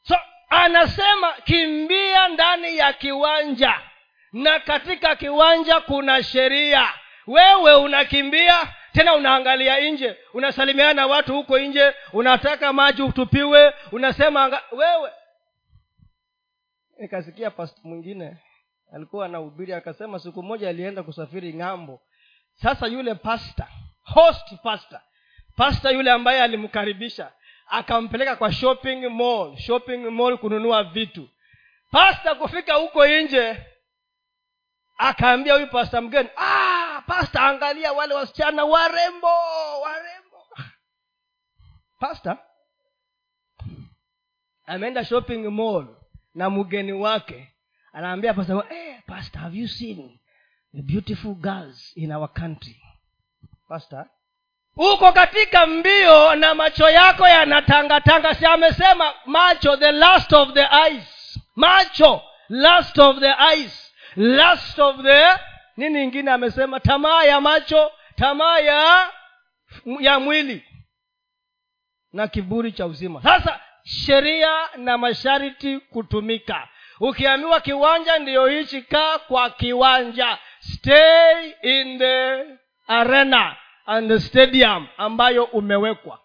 so 0.04 0.16
anasema 0.50 1.34
kimbia 1.34 2.28
ndani 2.28 2.78
ya 2.78 2.94
kiwanja 2.94 3.82
na 4.34 4.60
katika 4.60 5.16
kiwanja 5.16 5.80
kuna 5.82 6.24
sheria. 6.24 6.88
Wewe 7.28 7.74
unakimbia 7.76 8.74
tena 8.92 9.14
unaangalia 9.14 9.80
nje. 9.92 10.18
Unasalimiana 10.34 10.94
na 10.94 11.08
watu 11.08 11.34
huko 11.34 11.60
nje 11.60 11.94
unataka 12.14 12.74
maji 12.74 13.02
utupiwe 13.02 13.74
unasema 13.92 14.44
anga, 14.44 14.62
wewe. 14.72 15.12
Nikasikia 17.00 17.52
past 17.52 17.78
mwingine 17.84 18.38
alikuwa 18.94 19.26
anahubiri 19.26 19.74
akasema 19.74 20.20
siku 20.20 20.44
moja 20.44 20.70
alienda 20.70 21.04
kusafiri 21.04 21.54
ng'ambo. 21.54 22.02
Sasa 22.54 22.88
yule 22.88 23.16
pasta 23.16 23.68
host 24.04 24.54
pasta 24.64 25.02
pasta 25.58 25.92
yule 25.92 26.12
ambaye 26.12 26.42
alimkaribisha 26.42 27.32
akampeleka 27.68 28.36
kwa 28.36 28.52
shopping 28.52 29.10
mall 29.10 29.58
shopping 29.58 29.98
mall 29.98 30.38
kununua 30.38 30.84
vitu. 30.84 31.30
Pasta 31.92 32.36
kufika 32.36 32.74
huko 32.74 33.08
nje 33.08 33.58
akaambia 34.98 35.54
huyu 35.54 35.68
pasta 35.68 36.02
mgeni 36.02 36.30
ah 36.38 37.02
pasta 37.08 37.42
angalia 37.42 37.94
wale 37.94 38.14
wasichana 38.14 38.66
warembo 38.66 39.28
warembo. 39.82 40.48
Pasta 42.00 42.38
ameenda 44.66 45.06
shopping 45.06 45.48
mall 45.50 45.88
na 46.34 46.50
mgeni 46.50 46.94
wake 46.94 47.54
anaambia 47.94 48.34
pasta 48.34 48.64
eh, 48.70 49.02
pastor 49.08 49.42
have 49.42 49.58
you 49.58 49.68
seen 49.68 50.20
the 50.76 50.82
beautiful 50.82 51.34
girls 51.36 51.92
in 51.96 52.12
our 52.12 52.34
country? 52.34 52.82
Pastor 53.70 54.06
uko 54.76 55.12
katika 55.12 55.68
mbio 55.68 56.36
na 56.36 56.56
macho 56.56 56.90
yako 56.90 57.28
yanatangatanga. 57.28 58.36
Si 58.36 58.46
amesema 58.46 59.14
macho 59.26 59.78
the 59.78 59.92
last 59.92 60.34
of 60.34 60.54
the 60.54 60.68
eyes. 60.88 61.40
Macho 61.56 62.22
last 62.50 62.98
of 63.00 63.20
the 63.20 63.36
eyes 63.54 63.87
last 64.18 64.80
of 64.80 65.02
the 65.04 65.40
nini 65.78 66.04
ingine 66.04 66.32
amesema? 66.32 66.80
Tamaa 66.80 67.24
ya 67.24 67.42
macho 67.42 67.92
tamaa 68.16 68.60
ya 68.60 69.12
ya 70.00 70.20
mwili 70.20 70.66
na 72.14 72.28
kiburi 72.28 72.72
cha 72.72 72.86
uzima. 72.86 73.22
Sasa 73.24 73.60
sheria 73.84 74.70
na 74.78 74.98
masharti 74.98 75.80
kutumika. 75.80 76.68
Ukiambiwa 77.00 77.62
kiwanja 77.62 78.20
ndiyo 78.20 78.48
hichi 78.48 78.82
kaa 78.82 79.18
kwa 79.20 79.50
kiwanja. 79.50 80.38
Stay 80.60 81.54
in 81.62 82.00
the 82.00 82.46
arena 82.88 83.56
and 83.86 84.08
the 84.12 84.20
stadium 84.20 84.88
ambayo 84.98 85.44
umewekwa. 85.44 86.20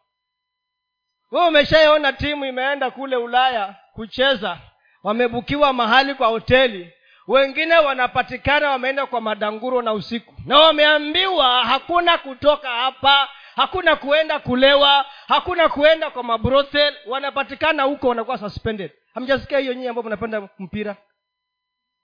Wewe 1.30 1.46
umeshaiona 1.46 2.12
timu 2.12 2.44
imeenda 2.44 2.90
kule 2.90 3.16
ulaya 3.16 3.74
kucheza. 3.92 4.58
Wamebukiwa 5.02 5.72
mahali 5.72 6.14
kwa 6.14 6.28
hoteli 6.28 6.92
wengine 7.26 7.78
wanapatikana 7.78 8.70
wameenda 8.70 9.06
kwa 9.06 9.20
madanguro 9.20 9.82
na 9.82 9.92
usiku. 9.92 10.34
Na 10.46 10.58
wameambiwa 10.58 11.64
hakuna 11.64 12.18
kutoka 12.18 12.68
hapa 12.70 13.28
hakuna 13.56 13.96
kuenda 13.96 14.38
kulewa 14.38 15.06
hakuna 15.28 15.68
kuenda 15.68 16.10
kwa 16.10 16.22
mabrothel. 16.22 16.96
Wanapatikana 17.06 17.82
huko 17.82 18.08
wanakuwa 18.08 18.38
suspended. 18.38 18.92
Hamjasikia 19.14 19.58
hiyo 19.58 19.72
nyinyi 19.74 19.88
ambao 19.88 20.04
mnapenda 20.04 20.48
mpira? 20.58 20.96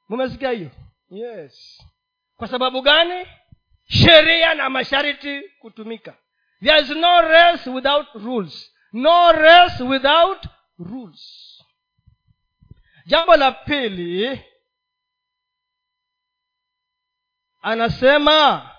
Mumesikia 0.09 0.51
hiyo? 0.51 0.71
Yes. 1.11 1.83
Kwa 2.37 2.49
sababu 2.49 2.83
gani? 2.83 3.27
Sheria 3.89 4.55
na 4.55 4.71
masharti 4.71 5.43
kutumika. 5.61 6.15
There 6.65 6.81
is 6.81 6.91
no 6.91 7.21
race 7.21 7.71
without 7.71 8.07
rules. 8.15 8.75
No 8.93 9.33
race 9.33 9.83
without 9.85 10.47
rules. 10.79 11.45
Jambo 13.07 13.37
la 13.37 13.53
pili 13.53 14.41
anasema 17.63 18.71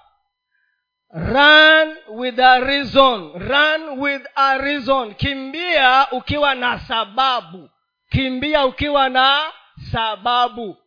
run 1.13 1.97
with 2.09 2.39
a 2.39 2.59
reason. 2.59 3.31
Run 3.49 3.99
with 3.99 4.21
a 4.35 4.57
reason. 4.57 5.13
Kimbia 5.15 6.07
ukiwa 6.11 6.55
na 6.55 6.79
sababu. 6.79 7.69
Kimbia 8.09 8.65
ukiwa 8.65 9.09
na 9.09 9.51
sababu. 9.91 10.77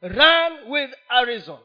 Run 0.00 0.52
with 0.68 0.90
a 1.08 1.24
reason. 1.24 1.58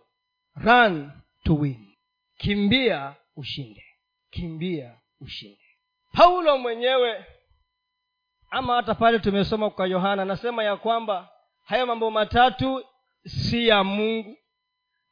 Run 0.56 1.12
to 1.44 1.56
win. 1.56 1.96
Kimbia 2.38 3.16
ushinde. 3.36 3.84
Kimbia 4.30 4.96
ushinde. 5.22 5.60
Paulo 6.14 6.58
mwenyewe 6.58 7.26
ama 8.52 8.76
hata 8.76 8.96
pale 8.96 9.20
tumesoma 9.20 9.70
kwa 9.70 9.88
yohana 9.88 10.22
anasema 10.22 10.64
ya 10.64 10.78
kwamba 10.78 11.30
haya 11.66 11.86
mambo 11.86 12.12
matatu 12.12 12.86
si 13.26 13.68
ya 13.68 13.84
mungu 13.84 14.38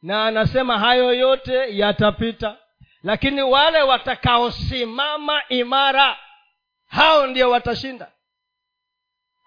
na 0.02 0.26
anasema 0.26 0.80
hayo 0.80 1.14
yote 1.14 1.78
yatapita. 1.78 2.58
Lakini 3.04 3.42
wale 3.42 3.82
watakaosimama 3.82 5.42
imara 5.50 6.18
hao 6.88 7.28
ndio 7.28 7.50
watashinda. 7.50 8.12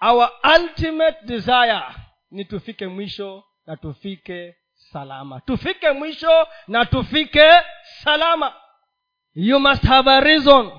Our 0.01 0.31
ultimate 0.57 1.19
desire 1.25 1.83
ni 2.31 2.45
tufike 2.45 2.87
mwisho 2.87 3.45
na 3.67 3.77
tufike 3.77 4.57
salama. 4.75 5.41
Tufike 5.41 5.91
mwisho 5.91 6.47
na 6.69 6.85
tufike 6.85 7.51
salama. 8.05 8.55
You 9.35 9.61
must 9.61 9.83
have 9.85 10.11
a 10.11 10.21
reason. 10.21 10.71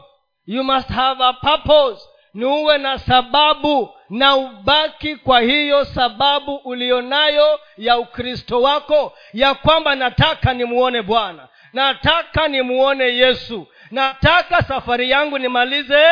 You 0.46 0.64
must 0.64 0.90
have 0.90 1.24
a 1.24 1.34
purpose 1.34 2.08
ni 2.34 2.46
uwe 2.46 2.78
na 2.78 3.00
sababu 3.00 3.96
na 4.10 4.36
ubaki 4.36 5.16
kwa 5.16 5.40
hiyo 5.42 5.86
sababu 5.86 6.56
ulionayo 6.56 7.60
ya 7.78 7.98
ukristo 7.98 8.62
wako 8.62 9.14
ya 9.34 9.54
kwamba 9.54 9.96
nataka 9.96 10.54
nimuone 10.54 11.02
bwana. 11.02 11.48
Nataka 11.74 12.48
nimuone 12.48 13.04
yesu. 13.06 13.68
Nataka 13.92 14.62
safari 14.62 15.10
yangu 15.10 15.38
nimalize 15.38 16.04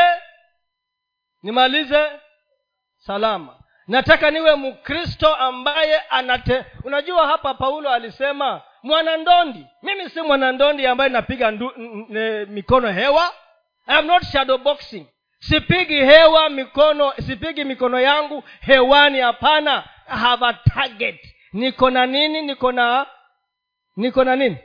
nimalize 1.44 2.10
salama. 2.98 3.56
Nataka 3.88 4.32
niwe 4.32 4.56
mkristo 4.56 5.36
ambaye 5.36 6.00
anate 6.00 6.66
unajua 6.84 7.28
hapa 7.28 7.54
paulo 7.54 7.90
alisema 7.90 8.62
mwanandondi. 8.84 9.66
Mimi 9.84 10.10
si 10.10 10.22
mwanandondi 10.22 10.88
ambaye 10.88 11.10
napiga 11.10 11.52
ndu, 11.52 11.72
n, 11.78 12.06
n, 12.10 12.46
mikono 12.50 12.92
hewa. 12.92 13.34
I 13.88 13.98
am 13.98 14.06
not 14.06 14.24
shadow 14.26 14.58
boxing 14.58 15.06
sipigi 15.40 15.96
hewa 15.96 16.50
mikono 16.50 17.14
sipigi 17.14 17.64
mikono 17.64 18.00
yangu 18.00 18.44
hewani 18.62 19.20
hapana. 19.20 19.84
Have 20.08 20.54
target. 20.74 21.20
Niko 21.54 21.90
na 21.90 22.06
nini? 22.06 22.42
Niko 22.42 22.72
na 22.72 23.06
niko 23.98 24.24
na 24.24 24.36
nini? 24.36 24.58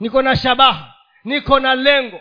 Niko 0.00 0.22
na 0.22 0.36
shabaha. 0.36 0.94
Niko 1.24 1.60
na 1.60 1.74
lengo. 1.74 2.20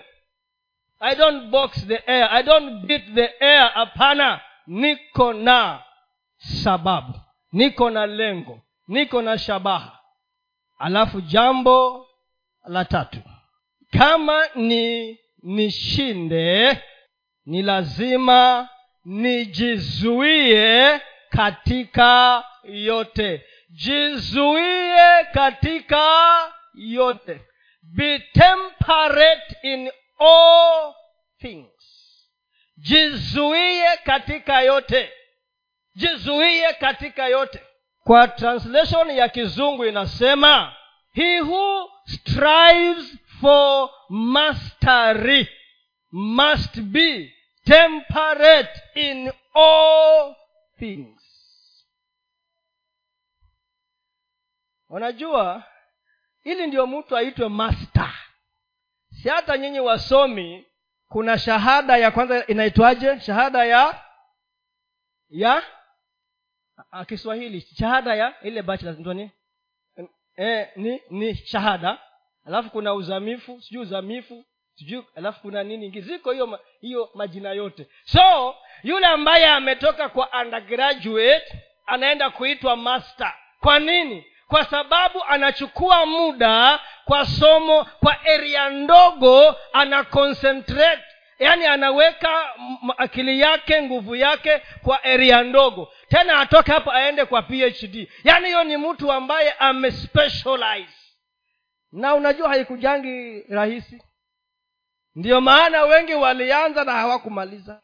I 1.00 1.16
don't 1.16 1.50
box 1.52 1.86
the 1.88 2.10
air. 2.12 2.28
I 2.32 2.42
don't 2.44 2.86
beat 2.88 3.16
the 3.16 3.44
air. 3.44 3.72
Hapana. 3.76 4.42
Niko 4.68 5.34
na 5.34 5.80
sababu. 6.38 7.14
Niko 7.54 7.90
na 7.90 8.06
lengo. 8.06 8.62
Niko 8.88 9.22
na 9.22 9.38
shabaha. 9.38 10.00
Alafu 10.80 11.22
jambo 11.22 12.08
la 12.68 12.86
tatu. 12.86 13.18
Kama 13.92 14.44
ni 14.56 15.18
nishinde 15.44 16.78
ni 17.50 17.62
lazima 17.62 18.70
nijizuie 19.06 21.02
katika 21.30 22.44
yote. 22.64 23.46
Jizuie 23.70 25.26
katika 25.34 26.04
yote. 26.74 27.42
Be 27.82 28.20
temperate 28.20 29.56
in 29.64 29.92
all 30.20 30.94
things. 31.42 31.70
Jizuie 32.78 33.98
katika 34.04 34.62
yote. 34.62 35.12
Jizuie 35.96 36.74
katika 36.74 37.28
yote. 37.28 37.62
Kwa 38.04 38.28
translation 38.28 39.10
ya 39.10 39.30
kizungu 39.30 39.86
inasema 39.86 40.74
he 41.14 41.42
who 41.42 41.90
strives 42.06 43.18
for 43.42 43.90
mastery 44.10 45.48
must 46.12 46.80
be 46.80 47.34
temperate 47.70 48.82
in 48.96 49.32
all 49.54 50.36
things. 50.80 51.22
Unajua 54.90 55.64
ili 56.44 56.68
ndio 56.68 56.88
mtu 56.88 57.18
aitwe 57.18 57.50
master 57.50 58.14
si 59.22 59.30
hata 59.30 59.58
nyinyi 59.58 59.80
wasomi 59.80 60.66
kuna 61.08 61.38
shahada 61.38 61.98
ya 61.98 62.12
kwanza 62.12 62.46
inaitwaje? 62.48 63.20
Shahada 63.20 63.66
ya 63.66 64.04
ya 65.30 65.64
a, 66.92 67.06
kiswahili 67.06 67.62
shahada 67.62 68.16
ya 68.16 68.42
ile 68.42 68.62
bachelor 68.62 69.16
ni 69.16 69.32
e, 70.38 70.70
ni 70.76 71.02
ni 71.10 71.36
shahada. 71.36 72.02
Alafu 72.46 72.70
kuna 72.70 72.94
uzamifu 72.94 73.62
sijui 73.62 73.82
uzamifu 73.82 74.46
sijui 74.80 75.04
alafu 75.16 75.42
kuna 75.42 75.64
nini? 75.64 75.86
Ingi 75.86 76.02
ziko 76.02 76.32
hiyo 76.32 76.60
hiyo 76.82 77.10
majina 77.16 77.52
yote. 77.52 77.88
So 78.06 78.56
yule 78.84 79.06
ambaye 79.08 79.46
ametoka 79.48 80.10
kwa 80.10 80.30
undergraduate 80.42 81.64
anaenda 81.86 82.30
kuitwa 82.30 82.76
master. 82.76 83.34
Kwa 83.60 83.80
nini? 83.80 84.26
Kwa 84.48 84.66
sababu 84.66 85.24
anachukua 85.24 86.06
muda 86.06 86.80
kwa 87.06 87.26
somo 87.26 87.84
kwa 87.86 88.18
eria 88.28 88.70
ndogo 88.70 89.56
ana 89.74 90.04
concentrate. 90.04 91.04
Yaani 91.40 91.66
anaweka 91.66 92.56
akili 92.98 93.40
yake 93.40 93.82
nguvu 93.82 94.16
yake 94.16 94.62
kwa 94.84 95.06
eria 95.06 95.44
ndogo. 95.44 95.94
Tena 96.10 96.40
atoke 96.40 96.72
hapo 96.72 96.92
aende 96.92 97.26
kwa 97.26 97.42
phd 97.44 98.08
yaani 98.24 98.46
hiyo 98.46 98.64
ni 98.64 98.78
mtu 98.78 99.12
ambaye 99.12 99.52
amespecialize 99.52 100.94
na 101.92 102.16
unajua 102.16 102.50
haikujangi 102.50 103.44
rahisi 103.50 104.02
ndiyo 105.20 105.42
maana 105.42 105.84
wengi 105.84 106.14
walianza 106.14 106.84
na 106.84 106.92
hawakumaliza. 106.92 107.82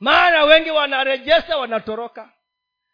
Maana 0.00 0.44
wengi 0.44 0.70
wanarejesa 0.70 1.56
wanatoroka. 1.56 2.32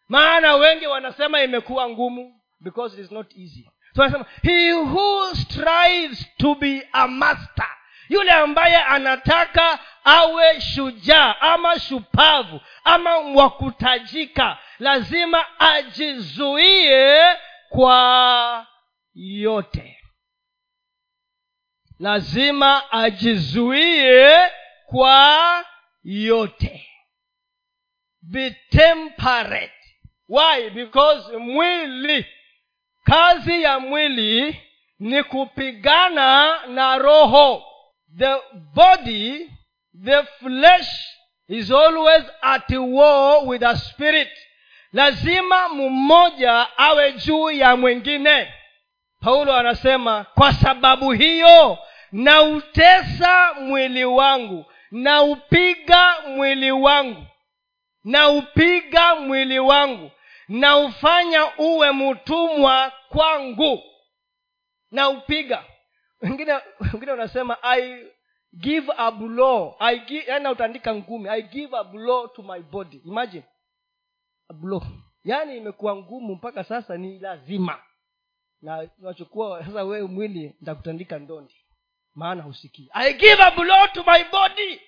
Maana 0.07 0.55
wengi 0.55 0.87
wanasema 0.87 1.41
imekuwa 1.43 1.89
ngumu 1.89 2.41
because 2.59 2.95
it 2.97 3.05
is 3.05 3.11
not 3.11 3.31
easy. 3.37 3.69
So 3.95 4.03
anasema 4.03 4.25
he 4.43 4.73
who 4.73 5.35
strives 5.35 6.27
to 6.37 6.55
be 6.55 6.89
a 6.91 7.07
master 7.07 7.67
yule 8.09 8.31
ambaye 8.31 8.75
anataka 8.77 9.79
awe 10.03 10.61
shujaa 10.61 11.35
ama 11.39 11.79
shupavu 11.79 12.61
ama 12.83 13.17
wakutajika 13.17 14.57
lazima 14.79 15.59
ajizuie 15.59 17.35
kwa 17.69 18.67
yote 19.15 20.00
lazima 22.01 22.91
ajizuie 22.91 24.37
kwa 24.85 25.65
yote. 26.03 26.87
Be 28.21 28.55
temperate. 28.69 29.73
Why? 30.29 30.69
Because 30.69 31.37
mwili 31.37 32.25
kazi 33.03 33.63
ya 33.63 33.79
mwili 33.79 34.61
ni 34.99 35.23
kupigana 35.23 36.59
na 36.67 36.97
roho. 36.97 37.63
The 38.17 38.35
body 38.73 39.49
the 40.05 40.23
flesh 40.23 40.89
is 41.47 41.71
always 41.71 42.23
at 42.41 42.69
war 42.77 43.47
with 43.47 43.63
a 43.63 43.77
spirit. 43.77 44.29
Lazima 44.93 45.69
mmoja 45.69 46.67
awe 46.77 47.11
juu 47.13 47.51
ya 47.51 47.75
mwingine. 47.75 48.53
Paulo 49.19 49.55
anasema 49.55 50.23
kwa 50.23 50.53
sababu 50.53 51.11
hiyo 51.11 51.77
nautesa 52.11 53.53
mwili 53.53 54.05
wangu. 54.05 54.65
Naupiga 54.91 56.21
mwili 56.27 56.71
wangu. 56.71 57.25
Naupiga 58.03 59.15
mwili 59.15 59.59
wangu. 59.59 60.11
Naufanya 60.47 61.57
uwe 61.57 61.91
mtumwa 61.91 62.91
kwangu. 63.09 63.83
Naupiga. 64.91 65.65
Wengine 66.21 66.59
wengine 66.93 67.11
unasema 67.11 67.57
i 67.63 68.05
give 68.53 68.91
a 68.97 69.11
blow 69.11 69.75
I 69.79 69.99
give, 69.99 70.31
yani 70.31 70.47
utaandika 70.47 70.95
ngumi. 70.95 71.29
I 71.29 71.41
give 71.41 71.77
a 71.77 71.83
blow 71.83 72.27
to 72.27 72.43
my 72.43 72.59
body. 72.59 73.01
Imagine. 73.05 73.43
Blow 74.53 74.83
yaani 75.23 75.57
imekuwa 75.57 75.95
ngumu 75.95 76.35
mpaka 76.35 76.63
sasa 76.63 76.97
ni 76.97 77.19
lazima. 77.19 77.79
Na 78.61 78.89
unachukua 78.99 79.65
sasa 79.65 79.83
wewe 79.83 80.07
mwili 80.07 80.55
nitakutandika 80.59 81.19
ndondi 81.19 81.55
maana 82.15 82.43
husikii. 82.43 82.89
I 82.93 83.13
give 83.13 83.43
a 83.43 83.51
blow 83.51 83.87
to 83.93 84.03
my 84.03 84.23
body. 84.31 84.81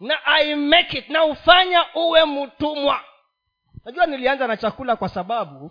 Na 0.00 0.14
i 0.26 0.54
make 0.54 0.98
it. 0.98 1.08
Na 1.08 1.24
ufanya 1.24 1.94
uwe 1.94 2.24
mtumwa. 2.24 3.00
Najua 3.84 4.06
nilianza 4.06 4.46
na 4.46 4.56
chakula 4.56 4.96
kwa 4.96 5.08
sababu 5.08 5.70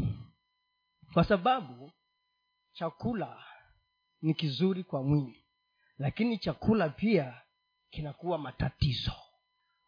kwa 1.14 1.24
sababu 1.24 1.92
chakula 2.74 3.44
ni 4.22 4.34
kizuri 4.34 4.84
kwa 4.84 5.04
mwili. 5.04 5.46
Lakini 6.00 6.38
chakula 6.38 6.90
pia 6.90 7.34
kinakuwa 7.90 8.38
matatizo. 8.38 9.12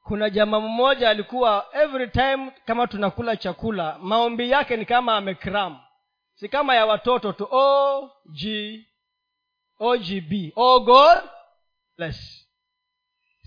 Kuna 0.04 0.30
jamaa 0.30 0.60
mmoja 0.60 1.10
alikuwa 1.10 1.68
every 1.74 2.08
time 2.08 2.52
kama 2.66 2.88
tunakula 2.88 3.38
chakula 3.38 3.98
maombi 4.00 4.50
yake 4.52 4.78
ni 4.78 4.86
kama 4.86 5.18
amekram 5.18 5.80
si 6.36 6.50
kama 6.50 6.76
ya 6.76 6.86
watoto 6.86 7.34
tu. 7.34 7.48
O 7.52 8.12
g 8.26 8.88
ogb 9.80 10.52
oh 10.56 10.80
god 10.80 11.24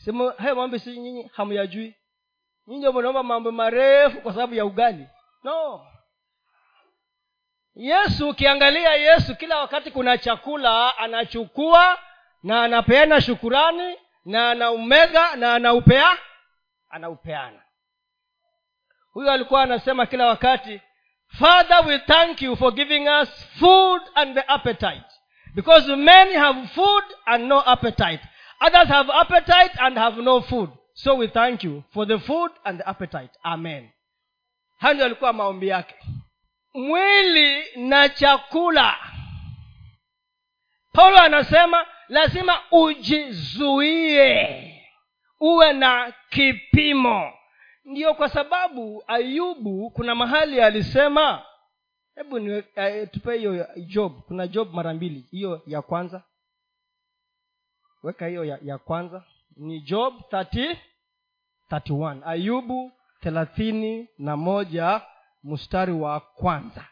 sema 0.05 0.35
hayo 0.39 0.55
mambo 0.55 0.79
si 0.79 0.91
nyinyi 1.01 1.31
hamyajui 1.33 1.95
nyinyi 2.67 2.79
ndio 2.79 2.93
mnaomba 2.93 3.23
mambo 3.23 3.53
marefu 3.53 4.21
kwa 4.21 4.33
sababu 4.33 4.55
ya 4.55 4.65
ugali. 4.65 5.07
No. 5.45 5.87
Yesu 7.75 8.29
ukiangalia 8.29 8.95
yesu 8.95 9.37
kila 9.37 9.59
wakati 9.59 9.91
kuna 9.91 10.19
chakula 10.19 10.99
anachukua 10.99 11.99
na 12.43 12.63
anapeana 12.63 13.21
shukurani 13.21 13.97
na 14.25 14.51
anaumega 14.51 15.37
na 15.37 15.55
anaupea 15.55 16.19
anaupeana. 16.91 17.63
Huyo 19.13 19.33
alikuwa 19.33 19.63
anasema 19.63 20.07
kila 20.07 20.27
wakati 20.27 20.81
father 21.27 21.87
we 21.87 21.99
thank 21.99 22.43
you 22.43 22.57
for 22.57 22.73
giving 22.75 23.09
us 23.09 23.47
food 23.59 24.03
and 24.15 24.35
the 24.35 24.41
appetite 24.47 25.08
because 25.59 25.89
many 25.97 26.35
have 26.35 26.69
food 26.73 27.03
and 27.27 27.49
no 27.49 27.61
appetite. 27.67 28.21
Others 28.61 28.89
have 28.89 29.11
appetite 29.11 29.73
and 29.81 29.99
have 29.99 30.17
no 30.23 30.41
food. 30.41 30.71
So 30.95 31.17
we 31.17 31.27
thank 31.29 31.65
you 31.65 31.83
for 31.93 32.07
the 32.07 32.19
food 32.21 32.51
and 32.65 32.79
the 32.79 32.89
appetite. 32.89 33.31
Amen. 33.45 33.91
Hayo 34.81 34.95
ndio 34.95 35.07
alikuwa 35.07 35.33
maombi 35.33 35.69
yake. 35.69 35.95
Mwili 36.75 37.65
na 37.77 38.09
chakula. 38.09 38.97
Paulo 40.93 41.19
anasema 41.19 41.87
lazima 42.09 42.61
ujizuie. 42.71 44.75
Uwe 45.41 45.73
na 45.73 46.13
kipimo. 46.31 47.33
Ndiyo 47.85 48.15
kwa 48.15 48.29
sababu 48.29 49.05
ayubu 49.07 49.91
kuna 49.91 50.15
mahali 50.15 50.61
alisema 50.61 51.43
hebu 52.19 52.37
uh, 52.37 53.09
tupe 53.11 53.37
hiyo 53.39 53.69
job. 53.87 54.21
Kuna 54.23 54.47
job 54.47 54.75
mara 54.75 54.95
mbili. 54.95 55.21
Hiyo 55.31 55.63
ya 55.67 55.83
kwanza. 55.83 56.23
Weka 58.03 58.27
hiyo 58.27 58.45
ya, 58.45 58.59
ya 58.63 58.79
kwanza. 58.79 59.25
Ni 59.57 59.81
job 59.81 60.15
30, 60.33 60.77
31 61.71 62.23
ayubu 62.29 62.93
thelathini 63.21 64.09
na 64.19 64.37
moja 64.37 65.03
mstari 65.43 65.93
wa 65.93 66.21
kwanza. 66.21 66.89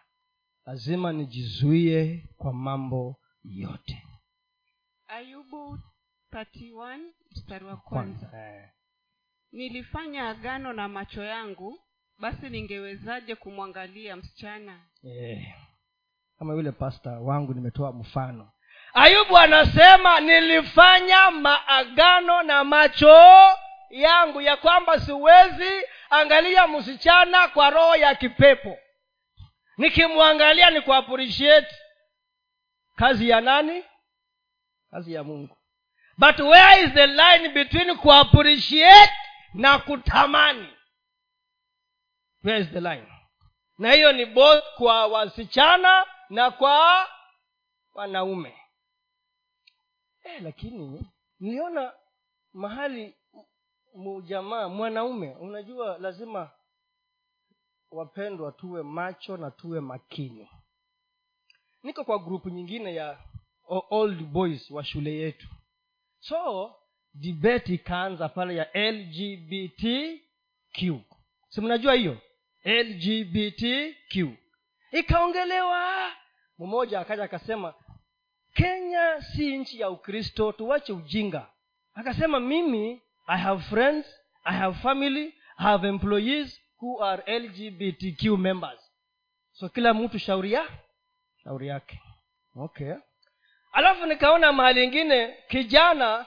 Lazima 0.66 1.12
nijizuie 1.12 2.28
kwa 2.36 2.52
mambo 2.52 3.16
yote. 3.44 4.02
Ayubu 5.06 5.78
31 6.32 6.98
mstari 7.30 7.64
wa 7.64 7.76
kwanza. 7.76 8.30
eh. 8.38 8.70
nilifanya 9.52 10.28
agano 10.28 10.72
na 10.72 10.88
macho 10.88 11.22
yangu 11.24 11.80
basi 12.18 12.48
ningewezaje 12.48 13.34
kumwangalia 13.34 14.16
msichana? 14.16 14.78
Eh. 15.04 15.54
kama 16.38 16.54
yule 16.54 16.72
pasta 16.72 17.10
wangu 17.10 17.54
nimetoa 17.54 17.92
mfano. 17.92 18.50
Ayubu 18.94 19.38
anasema 19.38 20.20
nilifanya 20.20 21.30
maagano 21.30 22.42
na 22.42 22.64
macho 22.64 23.18
yangu 23.90 24.40
ya 24.40 24.56
kwamba 24.56 25.00
siwezi 25.00 25.70
angalia 26.10 26.66
msichana 26.68 27.48
kwa 27.48 27.70
roho 27.70 27.96
ya 27.96 28.14
kipepo. 28.14 28.78
Nikimwangalia 29.76 30.70
ni 30.70 30.80
kuappreciate 30.80 31.74
kazi 32.96 33.28
ya 33.28 33.40
nani? 33.40 33.84
Kazi 34.90 35.12
ya 35.14 35.24
mungu. 35.24 35.56
But 36.18 36.38
where 36.38 36.82
is 36.84 36.92
the 36.92 37.06
line 37.06 37.48
between 37.48 37.96
kuappreciate 37.96 39.12
na 39.54 39.78
kutamani 39.78 40.75
where 42.46 42.64
the 42.64 42.80
line 42.80 43.06
na 43.78 43.92
hiyo 43.92 44.12
ni 44.12 44.26
both 44.26 44.64
kwa 44.76 45.06
wasichana 45.06 46.06
na 46.30 46.50
kwa 46.50 47.08
wanaume. 47.94 48.56
Eh, 50.24 50.42
lakini 50.42 51.06
niliona 51.40 51.92
mahali 52.52 53.14
mjamaa 53.94 54.68
mwanaume 54.68 55.34
unajua 55.34 55.98
lazima 55.98 56.50
wapendwa 57.90 58.52
tuwe 58.52 58.82
macho 58.82 59.36
na 59.36 59.50
tuwe 59.50 59.80
makini. 59.80 60.48
Niko 61.82 62.04
kwa 62.04 62.18
grupu 62.18 62.50
nyingine 62.50 62.94
ya 62.94 63.18
old 63.90 64.22
boys 64.22 64.70
wa 64.70 64.84
shule 64.84 65.14
yetu. 65.14 65.48
So 66.20 66.74
debate 67.14 67.74
ikaanza 67.74 68.28
pale 68.28 68.56
ya 68.56 68.90
lgbtq 68.92 70.26
si 71.48 71.60
mnajua 71.60 71.94
hiyo 71.94 72.18
lgbtq 72.66 74.16
ikaongelewa 74.92 76.10
mmoja 76.58 77.00
akaja 77.00 77.24
akasema 77.24 77.74
kenya 78.54 79.22
si 79.22 79.58
nchi 79.58 79.80
ya 79.80 79.90
ukristo 79.90 80.52
tuwache 80.52 80.92
ujinga. 80.92 81.46
Akasema 81.94 82.40
mimi 82.40 83.02
i 83.26 83.38
have 83.38 83.62
friends 83.62 84.06
i 84.44 84.56
have 84.58 84.78
family 84.78 85.24
i 85.56 85.64
have 85.64 85.88
employees 85.88 86.60
who 86.80 87.04
are 87.04 87.38
lgbtq 87.38 88.22
members. 88.38 88.92
So 89.52 89.68
kila 89.68 89.94
mtu 89.94 90.18
shauri 90.18 90.52
ya 90.52 90.68
shauri 91.44 91.66
yake. 91.68 92.00
Okay. 92.56 92.94
Alafu 93.72 94.06
nikaona 94.06 94.52
mahali 94.52 94.84
ingine 94.84 95.36
kijana 95.48 96.26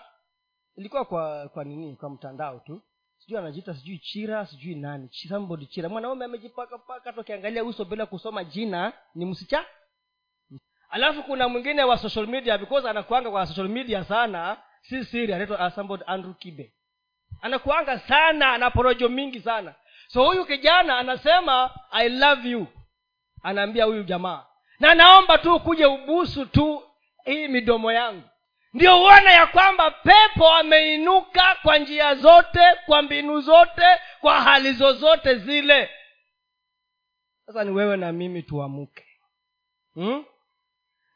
ilikuwa 0.76 1.06
kwa 1.06 1.50
kwa 1.50 1.64
nini 1.64 1.96
kwa 1.96 2.10
mtandao 2.10 2.60
tu 2.60 2.82
sijui 3.30 3.40
anajiita 3.40 3.74
sijui 3.74 3.98
chira 3.98 4.46
sijui 4.46 4.76
nani 4.76 5.10
somebody 5.30 5.66
chira. 5.66 5.90
Mwanaume 5.90 6.26
amejipakapaka 6.26 7.10
hata 7.10 7.22
ukiangalia 7.22 7.64
uso 7.64 7.86
bila 7.86 8.06
kusoma 8.06 8.44
jina 8.44 8.94
ni 9.16 9.26
msicha. 9.26 9.66
Alafu 10.90 11.24
kuna 11.24 11.48
mwingine 11.50 11.84
wa 11.84 11.98
social 11.98 12.28
media 12.28 12.58
because 12.58 12.90
anakuanga 12.90 13.32
kwa 13.32 13.46
social 13.48 13.70
media 13.70 14.04
sana 14.04 14.58
si 14.82 15.06
siri 15.06 15.34
anaitwa 15.34 15.68
uh, 15.68 15.74
somebody 15.74 16.04
andrew 16.08 16.34
kibe. 16.34 16.74
Anakuanga 17.42 18.00
sana 18.00 18.54
ana 18.54 18.72
porojo 18.72 19.10
mingi 19.10 19.40
sana. 19.40 19.76
So 20.08 20.26
huyu 20.26 20.46
kijana 20.46 20.98
anasema 20.98 21.72
i 21.92 22.10
love 22.10 22.50
you. 22.50 22.68
Anaambia 23.44 23.86
huyu 23.86 24.04
jamaa. 24.04 24.46
Na 24.80 24.96
naomba 24.96 25.38
tu 25.38 25.60
kuje 25.60 25.86
ubusu 25.86 26.46
tu 26.46 26.84
hii 27.26 27.48
midomo 27.48 27.92
yangu 27.92 28.29
ndio 28.74 29.00
uone 29.02 29.32
ya 29.34 29.48
kwamba 29.48 29.92
pepo 29.92 30.50
ameinuka 30.54 31.56
kwa 31.62 31.78
njia 31.78 32.16
zote 32.16 32.60
kwa 32.86 33.02
mbinu 33.02 33.42
zote 33.42 33.86
kwa 34.22 34.42
hali 34.42 34.74
zozote 34.74 35.36
zile. 35.36 35.90
Sasa 37.46 37.64
ni 37.64 37.72
wewe 37.72 37.98
na 37.98 38.12
mimi 38.12 38.44
tuamuke 38.44 39.06
hmm? 39.94 40.26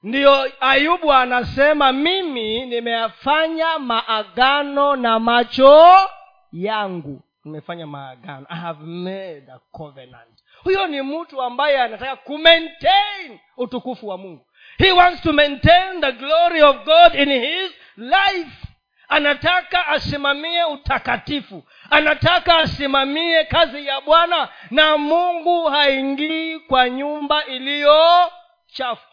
ndiyo 0.03 0.51
ayubu 0.59 1.13
anasema 1.13 1.91
mimi 1.91 2.65
nimeyafanya 2.65 3.79
maagano 3.79 4.95
na 4.95 5.19
macho 5.19 6.09
yangu. 6.51 7.21
Nimefanya 7.45 7.87
maagano. 7.87 8.45
I 8.49 8.55
have 8.59 8.83
made 8.85 9.43
a 9.51 9.59
covenant. 9.71 10.43
Huyo 10.63 10.87
ni 10.87 11.01
mtu 11.01 11.41
ambaye 11.41 11.81
anataka 11.81 12.15
kumaintain 12.15 13.39
utukufu 13.57 14.07
wa 14.07 14.17
mungu 14.17 14.45
he 14.77 14.91
wants 14.91 15.21
to 15.21 15.33
maintain 15.33 16.01
the 16.01 16.11
glory 16.11 16.61
of 16.61 16.85
god 16.85 17.15
in 17.15 17.29
his 17.29 17.71
life. 17.97 18.67
Anataka 19.09 19.87
asimamie 19.87 20.63
utakatifu. 20.63 21.63
Anataka 21.89 22.57
asimamie 22.57 23.43
kazi 23.45 23.85
ya 23.85 24.01
bwana 24.01 24.49
na 24.71 24.97
mungu 24.97 25.63
haingii 25.69 26.59
kwa 26.59 26.89
nyumba 26.89 27.45
iliyo 27.45 28.31
chafu. 28.67 29.07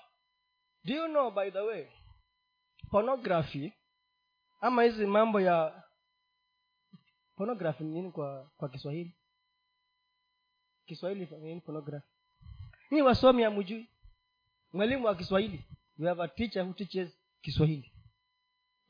Do 0.84 0.94
you 0.94 1.06
know 1.06 1.30
by 1.30 1.50
the 1.50 1.60
way 1.60 1.86
pornography 2.90 3.72
ama 4.60 4.82
hizi 4.82 5.06
mambo 5.06 5.40
ya 5.40 5.82
pornography 7.36 7.84
ni 7.84 7.90
nini 7.90 8.12
kwa 8.12 8.50
kwa 8.56 8.68
kiswahili? 8.68 9.16
Kiswahili 10.86 11.28
nini 11.40 11.60
pornography? 11.60 12.06
Ni 12.90 13.02
wasomi 13.02 13.44
amujui 13.44 13.88
mwalimu 14.72 15.06
wa 15.06 15.14
kiswahili. 15.14 15.64
You 15.98 16.06
have 16.06 16.22
a 16.22 16.28
teacher 16.28 16.62
who 16.62 16.72
teaches 16.72 17.08
kiswahili. 17.42 17.92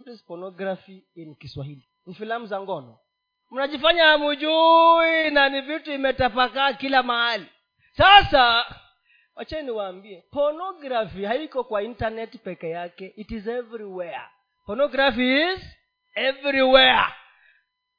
Is 0.07 0.25
pornography 0.25 1.05
in 1.15 1.35
kiswahili? 1.35 1.89
Ni 2.07 2.15
filamu 2.15 2.47
za 2.47 2.61
ngono. 2.61 2.99
Mnajifanya 3.51 4.05
hamujui 4.05 5.31
na 5.31 5.49
ni 5.49 5.61
vitu 5.61 5.93
imetapakaa 5.93 6.73
kila 6.73 7.03
mahali. 7.03 7.47
Sasa 7.93 8.65
wacheni 9.35 9.63
niwaambie 9.63 10.25
pornography 10.31 11.25
haiko 11.25 11.65
kwa 11.65 11.83
internet 11.83 12.39
peke 12.43 12.71
yake. 12.71 13.13
It 13.17 13.31
is 13.31 13.47
everywhere. 13.47 14.21
Pornography 14.67 15.43
is 15.53 15.61
everywhere. 16.15 17.05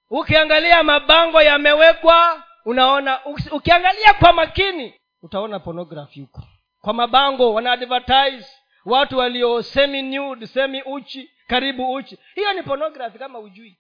Ukiangalia 0.09 0.83
mabango 0.83 1.41
yamewekwa 1.41 2.43
unaona 2.65 3.25
ukiangalia 3.51 4.13
kwa 4.13 4.33
makini 4.33 4.93
utaona 5.21 5.59
pornography 5.59 6.21
huko 6.21 6.43
kwa 6.81 6.93
mabango 6.93 7.53
wana 7.53 7.71
advertise 7.71 8.47
watu 8.85 9.17
walio 9.17 9.63
semi 9.63 10.01
nude 10.01 10.47
semi 10.47 10.81
uchi 10.81 11.31
karibu 11.47 11.93
uchi. 11.93 12.17
Hiyo 12.35 12.53
ni 12.53 12.63
pornography 12.63 13.19
kama 13.19 13.39
ujui 13.39 13.77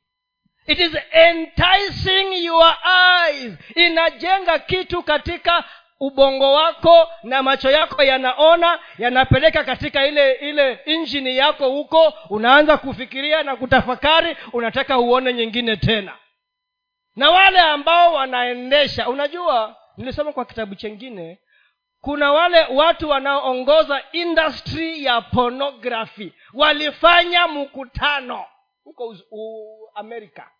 it 0.67 0.79
is 0.79 0.97
enticing 1.11 2.45
your 2.45 2.77
eyes. 3.27 3.53
Inajenga 3.75 4.59
kitu 4.59 5.03
katika 5.03 5.63
ubongo 5.99 6.53
wako 6.53 7.07
na 7.23 7.43
macho 7.43 7.71
yako 7.71 8.03
yanaona 8.03 8.79
yanapeleka 8.97 9.63
katika 9.63 10.05
ile 10.07 10.31
ile 10.33 10.79
injini 10.85 11.37
yako 11.37 11.69
huko. 11.69 12.13
Unaanza 12.29 12.77
kufikiria 12.77 13.43
na 13.43 13.55
kutafakari 13.55 14.37
unataka 14.53 14.99
uone 14.99 15.33
nyingine 15.33 15.75
tena. 15.75 16.13
Na 17.15 17.29
wale 17.29 17.59
ambao 17.59 18.13
wanaendesha 18.13 19.09
unajua 19.09 19.75
nilisoma 19.97 20.33
kwa 20.33 20.45
kitabu 20.45 20.75
chengine 20.75 21.39
kuna 22.01 22.31
wale 22.31 22.63
watu 22.65 23.09
wanaoongoza 23.09 24.03
industry 24.11 25.03
ya 25.03 25.21
pornography. 25.21 26.33
Walifanya 26.53 27.47
mkutano 27.47 28.45
huko 28.83 29.15
amerika. 29.95 30.51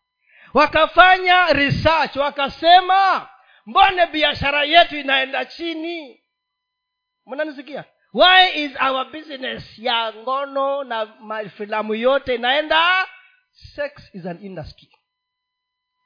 Wakafanya 0.53 1.45
research 1.53 2.15
wakasema 2.15 3.29
mbone 3.65 4.05
biashara 4.07 4.63
yetu 4.63 4.97
inaenda 4.97 5.45
chini? 5.45 6.23
Mnanisikia? 7.25 7.85
Why 8.13 8.63
is 8.63 8.71
our 8.81 9.11
business 9.11 9.79
ya 9.79 10.13
ngono 10.13 10.83
na 10.83 11.05
mafilamu 11.05 11.95
yote 11.95 12.35
inaenda 12.35 13.07
sex 13.51 14.15
is 14.15 14.25
an 14.25 14.43
industry. 14.45 14.89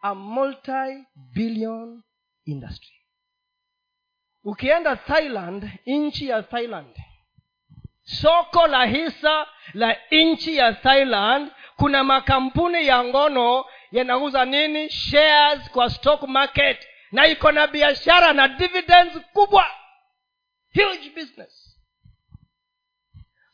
A 0.01 0.15
multi-billion 0.15 2.03
industry 2.45 2.94
ukienda 4.45 4.95
thailand 4.95 5.69
nchi 5.85 6.27
ya 6.29 6.43
thailand. 6.43 6.95
Soko 8.03 8.67
la 8.67 8.85
hisa 8.85 9.47
la 9.73 9.95
nchi 10.11 10.57
ya 10.57 10.73
thailand 10.73 11.51
kuna 11.75 12.03
makampuni 12.03 12.87
ya 12.87 13.03
ngono 13.03 13.65
yanauza 13.91 14.45
nini? 14.45 14.89
Shares 14.89 15.69
kwa 15.69 15.89
stock 15.89 16.21
market. 16.27 16.87
Na 17.11 17.27
iko 17.27 17.51
na 17.51 17.67
biashara 17.67 18.33
na 18.33 18.47
dividends 18.47 19.19
kubwa. 19.33 19.65
Huge 20.73 21.09
business. 21.15 21.79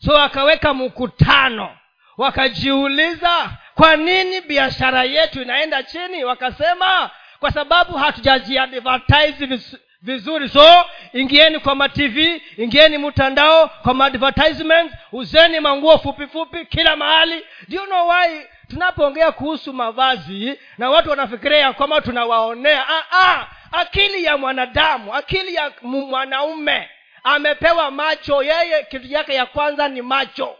So 0.06 0.12
wakaweka 0.14 0.74
mkutano. 0.74 1.78
Wakajiuliza 2.18 3.58
kwa 3.76 3.96
nini 3.96 4.42
biashara 4.42 5.04
yetu 5.04 5.42
inaenda 5.42 5.84
chini? 5.84 6.24
Wakasema 6.24 7.12
kwa 7.40 7.52
sababu 7.52 7.98
hatujajiadvertise 7.98 9.80
vizuri 10.02 10.50
so 10.50 10.86
ingieni 11.14 11.60
kwa 11.60 11.76
matv 11.76 12.18
ingieni 12.58 12.98
mtandao 12.98 13.68
kwa 13.68 13.94
maadvertisement 13.94 14.92
uzeni 15.12 15.60
manguo 15.60 15.98
fupi 15.98 16.28
fupi 16.28 16.66
kila 16.66 16.96
mahali. 16.96 17.46
Do 17.68 17.76
you 17.78 17.86
know 17.86 18.10
why? 18.10 18.42
Tunapoongea 18.68 19.32
kuhusu 19.32 19.74
mavazi 19.74 20.60
na 20.78 20.90
watu 20.90 21.10
wanafikiria 21.10 21.74
kwamba 21.74 22.02
tunawaonea 22.02 22.86
ah, 22.90 23.04
ah, 23.12 23.48
akili 23.72 24.24
ya 24.24 24.38
mwanadamu 24.38 25.16
akili 25.16 25.56
ya 25.56 25.72
mwanaume 25.82 26.90
amepewa 27.24 27.92
macho 27.92 28.44
yeye 28.44 28.84
kitu 28.84 29.08
yake 29.08 29.34
ya 29.34 29.46
kwanza 29.46 29.88
ni 29.88 30.02
macho 30.02 30.58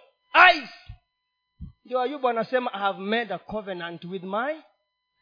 eyes. 0.48 0.70
Ndio 1.86 2.02
ayubu 2.02 2.30
anasema 2.30 2.74
i 2.74 2.80
have 2.80 3.00
made 3.02 3.34
a 3.34 3.38
covenant 3.38 4.04
with 4.06 4.24
my 4.24 4.54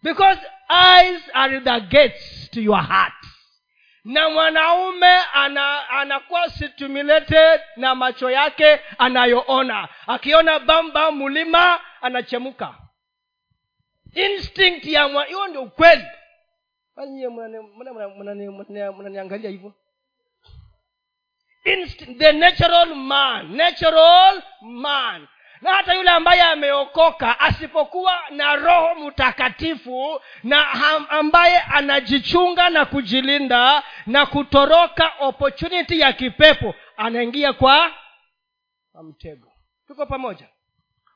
because 0.04 0.40
eyes 0.70 1.22
are 1.34 1.60
the 1.60 1.80
gates 1.82 2.50
to 2.52 2.62
your 2.62 2.82
heart 2.84 3.19
na 4.06 4.30
mwanaume 4.30 5.16
ana 5.34 5.90
anakuwa 5.90 6.50
stimulated 6.50 7.62
na 7.76 7.96
macho 7.96 8.32
yake 8.32 8.80
anayoona. 8.98 9.88
Akiona 10.08 10.60
bamba 10.60 11.12
mlima 11.12 11.80
anachemuka. 12.02 12.76
Instinct 14.16 14.86
ya 14.86 15.04
hiyo 15.26 15.48
ndio 15.48 15.62
ukweli. 15.64 16.04
Mnaniangalia 18.98 19.50
hivyo? 19.50 19.74
The 22.18 22.32
natural 22.32 22.96
man 22.96 23.56
natural 23.56 24.42
man 24.62 25.28
na 25.62 25.72
hata 25.74 25.94
yule 25.94 26.10
ambaye 26.10 26.42
ameokoka 26.42 27.40
asipokuwa 27.40 28.20
na 28.30 28.56
roho 28.56 28.96
mtakatifu 28.96 30.22
na 30.44 30.72
ambaye 31.10 31.60
anajichunga 31.60 32.70
na 32.70 32.86
kujilinda 32.86 33.84
na 34.06 34.26
kutoroka 34.26 35.12
opportunity 35.20 36.00
ya 36.00 36.14
kipepo 36.14 36.76
anaingia 36.98 37.54
kwa 37.54 37.92
mtego. 39.04 39.52
Tuko 39.88 40.06
pamoja? 40.06 40.48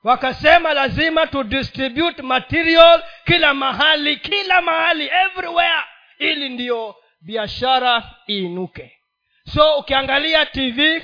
Wakasema 0.03 0.73
lazima 0.73 1.27
to 1.27 1.43
distribute 1.43 2.21
material 2.21 3.03
kila 3.25 3.53
mahali 3.53 4.17
kila 4.17 4.61
mahali 4.61 5.07
everywhere 5.25 5.83
ili 6.19 6.49
ndiyo 6.49 6.95
biashara 7.21 8.03
iinuke. 8.29 8.99
So 9.53 9.77
ukiangalia 9.77 10.45
tv 10.45 11.03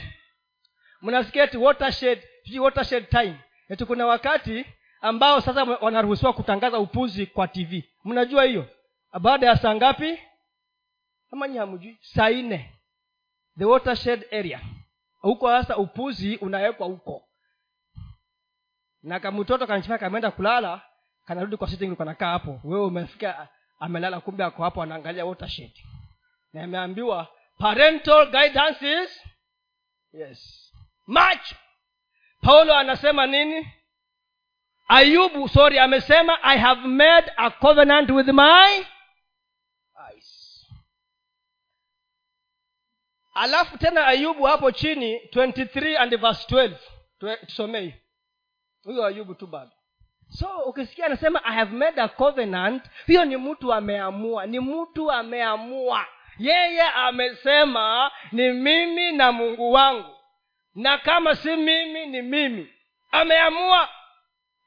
mnasikia 1.02 1.50
watershed 1.60 2.24
sijui 2.50 2.60
watershed 2.66 3.10
time. 3.10 3.36
Eti 3.70 3.86
kuna 3.86 4.06
wakati 4.06 4.66
ambao 5.02 5.42
sasa 5.42 5.64
wanaruhusiwa 5.64 6.34
kutangaza 6.34 6.80
upuzi 6.80 7.26
kwa 7.26 7.48
tv 7.48 7.84
mnajua 8.06 8.44
hiyo? 8.44 8.66
Baada 9.22 9.48
ya 9.48 9.58
saa 9.58 9.76
ngapi? 9.76 10.20
Ama 11.32 11.48
nyi 11.48 11.58
hamjui? 11.58 11.98
Saa 12.02 12.30
nne. 12.30 12.76
The 13.58 13.66
watershed 13.66 14.26
area. 14.34 14.62
Huko 15.22 15.48
sasa 15.48 15.78
upuzi 15.78 16.36
unawekwa 16.38 16.88
huko. 16.88 17.24
Na 19.04 19.20
kamtoto 19.20 19.68
kanachifaa 19.68 19.98
kameenda 19.98 20.32
kulala 20.32 20.82
kanarudi 21.26 21.58
kwa 21.58 21.68
sitting 21.68 21.96
kanakaa 21.96 22.30
hapo. 22.32 22.60
Wewe 22.64 22.86
umefika 22.86 23.48
amelala 23.80 24.20
kumbe 24.20 24.44
ako 24.44 24.64
hapo 24.64 24.82
anaangalia 24.84 25.26
watershed 25.26 25.72
na 26.54 26.64
ameambiwa 26.64 27.28
parental 27.58 28.32
guidance 28.32 29.10
yes 30.14 30.72
much 31.08 31.54
paulo 32.42 32.76
anasema 32.76 33.26
nini? 33.28 33.68
Ayubu 34.88 35.50
sorry 35.50 35.80
amesema 35.80 36.44
i 36.44 36.58
have 36.58 36.88
made 36.88 37.32
a 37.38 37.50
covenant 37.50 38.10
with 38.10 38.28
my 38.28 38.86
eyes. 40.10 40.66
Alafu 43.34 43.78
tena 43.78 44.08
ayubu 44.08 44.44
hapo 44.44 44.72
chini 44.72 45.18
23 45.18 45.98
and 45.98 46.18
verse 46.18 46.56
12 46.56 47.38
tusomei 47.46 47.94
huyo 48.84 49.06
ayubu 49.06 49.36
tu 49.36 49.48
bado. 49.48 49.72
So 50.30 50.48
ukisikia 50.66 51.06
anasema 51.06 51.44
i 51.44 51.56
have 51.56 51.76
made 51.76 52.02
a 52.02 52.08
covenant 52.08 52.84
hiyo 53.08 53.26
ni 53.26 53.38
mtu 53.38 53.74
ameamua 53.74 54.46
ni 54.46 54.60
mtu 54.60 55.12
ameamua. 55.12 56.06
Yeye 56.38 56.82
amesema 56.82 58.12
ni 58.32 58.52
mimi 58.54 59.12
na 59.12 59.32
mungu 59.32 59.72
wangu 59.72 60.16
na 60.76 60.98
kama 60.98 61.36
si 61.36 61.56
mimi 61.56 62.06
ni 62.06 62.22
mimi. 62.22 62.74
Ameamua. 63.12 63.90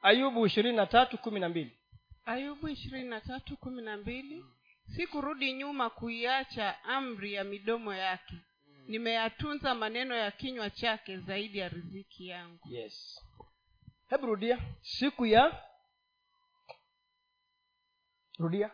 Ayubu 0.02 0.46
ishirini 0.46 0.76
na 0.76 0.86
tatu 0.86 1.18
kumi 1.18 1.40
na 1.40 1.48
mbili. 1.48 1.78
Ayubu 2.24 2.68
ishirini 2.68 3.08
na 3.08 3.20
tatu 3.20 3.56
kumi 3.56 3.82
na 3.82 3.96
mbili. 3.96 4.44
Si 4.96 5.06
kurudi 5.06 5.52
nyuma 5.52 5.90
kuiacha 5.90 6.84
amri 6.84 7.32
ya 7.34 7.44
midomo 7.44 7.94
yake. 7.94 8.34
Nimeyatunza 8.86 9.74
maneno 9.74 10.14
ya 10.14 10.30
kinywa 10.30 10.70
chake 10.70 11.16
zaidi 11.18 11.58
ya 11.58 11.68
riziki 11.68 12.28
yangu. 12.28 12.68
Yes. 12.70 13.20
Hebu 14.10 14.26
rudia. 14.26 14.58
Siku 14.80 15.26
ya 15.26 15.62
rudia 18.38 18.70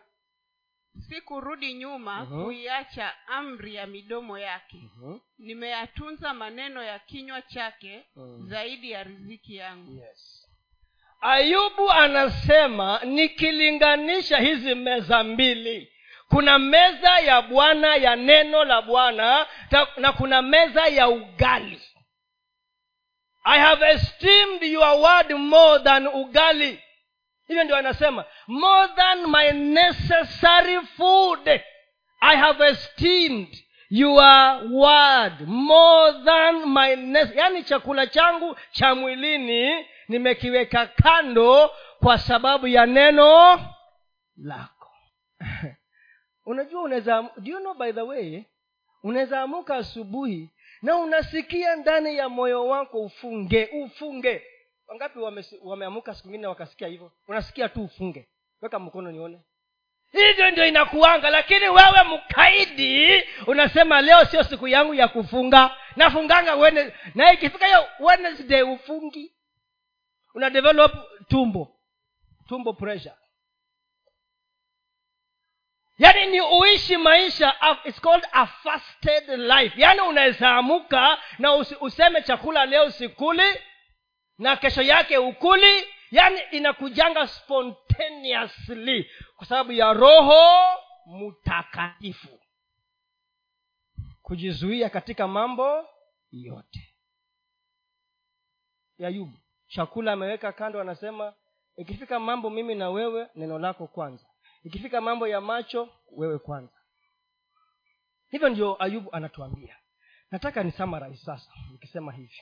si 0.99 1.73
nyuma 1.73 2.19
Mhm. 2.23 2.43
kuiacha 2.43 3.13
amri 3.27 3.75
ya 3.75 3.87
midomo 3.87 4.37
yake 4.39 4.77
uh-huh. 4.77 5.19
nimeyatunza 5.37 6.33
maneno 6.33 6.83
ya 6.83 6.99
kinywa 6.99 7.41
chake 7.41 8.03
Mm. 8.15 8.45
zaidi 8.49 8.91
ya 8.91 9.03
riziki 9.03 9.55
yangu 9.55 9.95
yes 10.01 10.45
ayubu 11.21 11.91
anasema 11.91 12.99
nikilinganisha 13.03 14.37
hizi 14.37 14.75
meza 14.75 15.23
mbili 15.23 15.91
kuna 16.29 16.59
meza 16.59 17.19
ya 17.19 17.41
bwana 17.41 17.95
ya 17.95 18.15
neno 18.15 18.63
la 18.63 18.81
bwana 18.81 19.47
na 19.97 20.11
kuna 20.13 20.41
meza 20.41 20.87
ya 20.87 21.09
ugali 21.09 21.81
i 23.43 23.59
have 23.59 23.89
esteemed 23.89 24.63
your 24.63 24.99
word 24.99 25.31
more 25.31 25.83
than 25.83 26.07
ugali 26.07 26.79
hivyo 27.49 27.63
ndio 27.63 27.75
anasema 27.75 28.25
more 28.47 28.87
than 28.95 29.25
my 29.27 29.51
necessary 29.51 30.81
food 30.81 31.47
i 32.21 32.37
have 32.37 32.67
esteemed 32.67 33.63
your 33.89 34.61
word. 34.71 35.47
More 35.47 36.11
than 36.23 36.69
my 36.73 36.95
nece- 36.95 37.35
yaani 37.37 37.63
chakula 37.63 38.07
changu 38.07 38.55
cha 38.71 38.95
mwilini 38.95 39.85
nimekiweka 40.07 40.87
kando 40.87 41.71
kwa 41.99 42.17
sababu 42.17 42.67
ya 42.67 42.85
neno 42.85 43.59
lako. 44.37 44.91
Unajua 46.45 46.81
unaweza 46.81 47.21
do 47.37 47.51
you 47.51 47.59
know 47.59 47.73
by 47.73 47.91
the 47.91 48.01
way 48.01 48.43
unaweza 49.03 49.41
amuka 49.41 49.75
asubuhi 49.75 50.49
na 50.81 50.95
unasikia 50.97 51.75
ndani 51.75 52.17
ya 52.17 52.29
moyo 52.29 52.67
wako 52.67 53.01
ufunge 53.01 53.69
ufunge 53.73 54.43
wangapi 54.89 55.19
wameamuka 55.61 56.15
siku 56.15 56.27
ingine 56.27 56.47
wakasikia 56.47 56.87
hivyo? 56.87 57.11
Unasikia 57.27 57.69
tu 57.69 57.83
ufunge. 57.83 58.29
Weka 58.61 58.79
mkono 58.79 59.11
nione. 59.11 59.41
Hivyo 60.11 60.51
ndio 60.51 60.65
inakuanga 60.67 61.29
lakini 61.29 61.69
wewe 61.69 62.03
mkaidi 62.03 63.23
unasema 63.47 64.01
leo 64.01 64.25
sio 64.25 64.43
siku 64.43 64.67
yangu 64.67 64.93
ya 64.93 65.07
kufunga. 65.07 65.77
Nafunganga 65.95 66.71
na 67.15 67.33
ikifika 67.33 67.65
hiyo 67.65 67.87
wednesday 67.99 68.61
ufungi. 68.61 69.33
Una 70.33 70.49
develop 70.49 70.93
tumbo. 71.27 71.75
Tumbo 72.47 72.73
pressure. 72.73 73.15
Yaani 75.97 76.25
ni 76.25 76.41
uishi 76.41 76.97
maisha 76.97 77.55
it's 77.85 78.01
called 78.01 78.27
a 78.31 78.45
fasted 78.45 79.29
life. 79.29 79.81
Yaani 79.81 80.01
unaweza 80.01 80.49
amuka 80.51 81.17
na 81.39 81.53
useme 81.55 82.21
chakula 82.21 82.65
leo 82.65 82.91
sikuli 82.91 83.43
na 84.39 84.57
kesho 84.57 84.81
yake 84.81 85.17
ukuli 85.17 85.85
yaani 86.11 86.39
inakujanga 86.51 87.27
spontaneously 87.27 89.09
kwa 89.37 89.45
sababu 89.47 89.71
ya 89.71 89.93
roho 89.93 90.43
mtakatifu 91.07 92.39
kujizuia 94.21 94.89
katika 94.89 95.27
mambo 95.27 95.87
yote. 96.31 96.95
Yayubu 98.97 99.37
chakula 99.67 100.13
ameweka 100.13 100.51
kando 100.51 100.81
anasema 100.81 101.33
ikifika 101.77 102.19
mambo 102.19 102.49
mimi 102.49 102.75
na 102.75 102.89
wewe 102.89 103.27
neno 103.35 103.59
lako 103.59 103.87
kwanza. 103.87 104.25
Ikifika 104.63 105.01
mambo 105.01 105.27
ya 105.27 105.41
macho 105.41 105.89
wewe 106.11 106.39
kwanza. 106.39 106.73
Hivyo 108.29 108.49
ndio 108.49 108.83
ayubu 108.83 109.09
anatuambia. 109.15 109.77
Nataka 110.31 110.63
ni 110.63 110.71
summarize 110.71 111.23
sasa 111.25 111.51
nikisema 111.71 112.11
hivi 112.11 112.41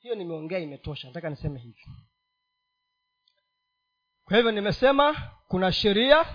hiyo 0.00 0.14
nimeongea 0.14 0.58
imetosha 0.58 1.08
nataka 1.08 1.30
niseme 1.30 1.58
hivi. 1.60 1.86
Kwa 4.24 4.36
hivyo 4.36 4.52
nimesema 4.52 5.30
kuna 5.48 5.72
sheria. 5.72 6.26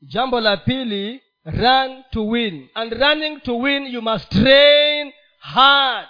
Jambo 0.00 0.40
la 0.40 0.56
pili 0.56 1.22
run 1.44 2.04
to 2.10 2.26
win. 2.26 2.70
And 2.74 2.92
running 2.92 3.40
to 3.40 3.58
win 3.58 3.86
you 3.86 4.02
must 4.02 4.28
train 4.32 5.12
hard. 5.38 6.08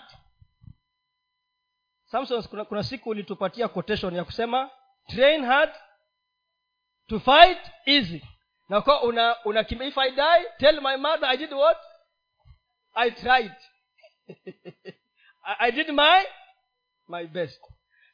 Samson 2.04 2.42
kuna, 2.42 2.64
kuna 2.64 2.82
siku 2.82 3.08
ulitupatia 3.08 3.68
quotation 3.68 4.14
ya 4.14 4.24
kusema 4.24 4.70
train 5.06 5.44
hard 5.44 5.74
to 7.06 7.20
fight 7.20 7.70
easy. 7.86 8.22
Na 8.68 8.80
kwa 8.80 9.02
una, 9.02 9.44
una 9.44 9.60
if 9.60 9.98
i 9.98 10.10
die 10.10 10.48
tell 10.58 10.80
my 10.80 10.96
mother 10.96 11.28
i 11.28 11.36
did 11.36 11.52
what? 11.52 11.78
I 12.94 13.10
tried 13.10 13.52
I, 15.58 15.70
did 15.72 15.88
my 15.90 16.24
my 17.08 17.26
best. 17.26 17.60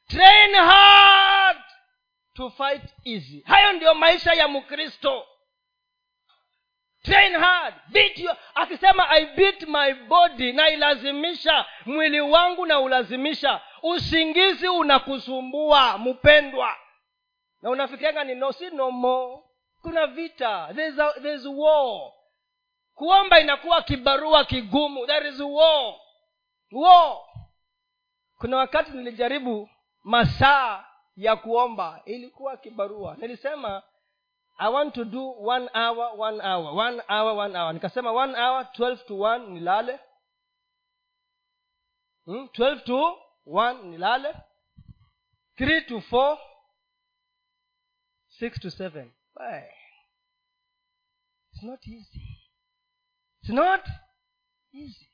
Train 0.09 0.55
hard 0.55 1.57
to 2.37 2.51
fight 2.51 2.83
easy. 3.05 3.43
Hayo 3.47 3.73
ndiyo 3.73 3.95
maisha 3.95 4.33
ya 4.33 4.49
mkristo. 4.49 5.27
Train 7.03 7.35
hard. 7.35 7.75
Beat 7.89 8.19
your, 8.19 8.37
akisema 8.55 9.09
i 9.11 9.27
beat 9.27 9.63
my 9.63 9.95
body 9.95 10.53
nailazimisha 10.53 11.67
mwili 11.87 12.21
wangu 12.21 12.67
na 12.67 12.81
ulazimisha. 12.81 13.61
Usingizi 13.83 14.69
unakusumbua 14.69 15.99
mpendwa. 15.99 16.77
Na 17.63 17.71
unafikirianga 17.71 18.25
ni 18.25 18.35
no 18.35 18.53
si 18.53 18.71
nomo 18.71 19.45
kuna 19.83 20.07
vita. 20.07 20.69
There's, 20.75 20.99
a, 20.99 21.13
there's 21.23 21.47
war. 21.47 22.13
Kuomba 22.95 23.41
inakuwa 23.41 23.83
kibarua 23.83 24.45
kigumu. 24.45 25.07
There 25.07 25.29
is 25.29 25.41
war. 25.41 25.95
War 26.73 27.19
kuna 28.41 28.57
wakati 28.57 28.91
nilijaribu 28.91 29.71
masaa 30.03 30.87
ya 31.17 31.37
kuomba 31.37 32.03
ilikuwa 32.05 32.57
kibarua. 32.57 33.17
Nilisema 33.17 33.83
i 34.59 34.73
want 34.73 34.95
to 34.95 35.05
do 35.05 35.31
one 35.33 35.69
hour 35.75 36.13
one 36.21 36.43
hour 36.43 36.77
one 36.79 37.03
hour 37.09 37.39
one 37.39 37.59
hour. 37.59 37.73
Nikasema 37.75 38.13
one 38.13 38.33
hour 38.35 38.63
12 38.63 39.07
to 39.07 39.19
one 39.21 39.47
nilale. 39.47 40.01
Hmm? 42.25 42.45
12 42.45 42.85
to 42.85 43.19
one 43.47 43.83
nilale. 43.83 44.35
Three 45.57 45.81
to 45.85 46.01
4 46.01 46.39
6 48.41 48.61
to 48.61 48.71
seven. 48.71 49.13
Why? 49.35 49.63
it's 51.53 51.63
not 51.63 51.87
easy. 51.87 52.39
It's 53.43 53.53
not 53.53 53.87
easy 54.73 55.10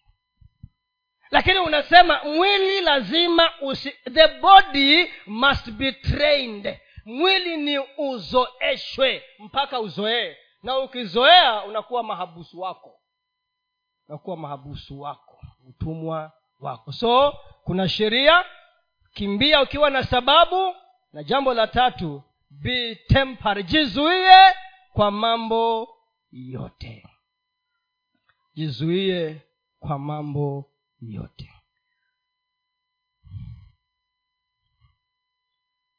lakini 1.31 1.59
unasema 1.59 2.25
mwili 2.25 2.81
lazima 2.81 3.51
usi, 3.61 3.91
the 4.13 4.29
body 4.29 5.11
must 5.27 5.71
be 5.71 5.93
trained. 5.93 6.79
Mwili 7.05 7.57
ni 7.57 7.79
uzoeshwe 7.99 9.23
mpaka 9.39 9.81
uzoee. 9.81 10.37
Na 10.63 10.79
ukizoea 10.79 11.65
unakuwa 11.65 12.03
mahabusu 12.03 12.61
wako. 12.61 13.01
Unakuwa 14.09 14.37
mahabusu 14.37 15.01
wako 15.01 15.41
mtumwa 15.69 16.33
wako. 16.61 16.93
So 16.93 17.35
kuna 17.65 17.89
sheria 17.89 18.45
kimbia 19.15 19.63
ukiwa 19.63 19.91
na 19.91 20.05
sababu. 20.05 20.75
Na 21.13 21.23
jambo 21.23 21.55
la 21.55 21.67
tatu 21.67 22.23
be 22.51 22.95
temper 22.95 23.63
jizuie 23.63 24.37
kwa 24.93 25.11
mambo 25.11 25.89
yote. 26.33 27.07
Jizuie 28.55 29.43
kwa 29.79 29.99
mambo 29.99 30.71
yote. 31.01 31.53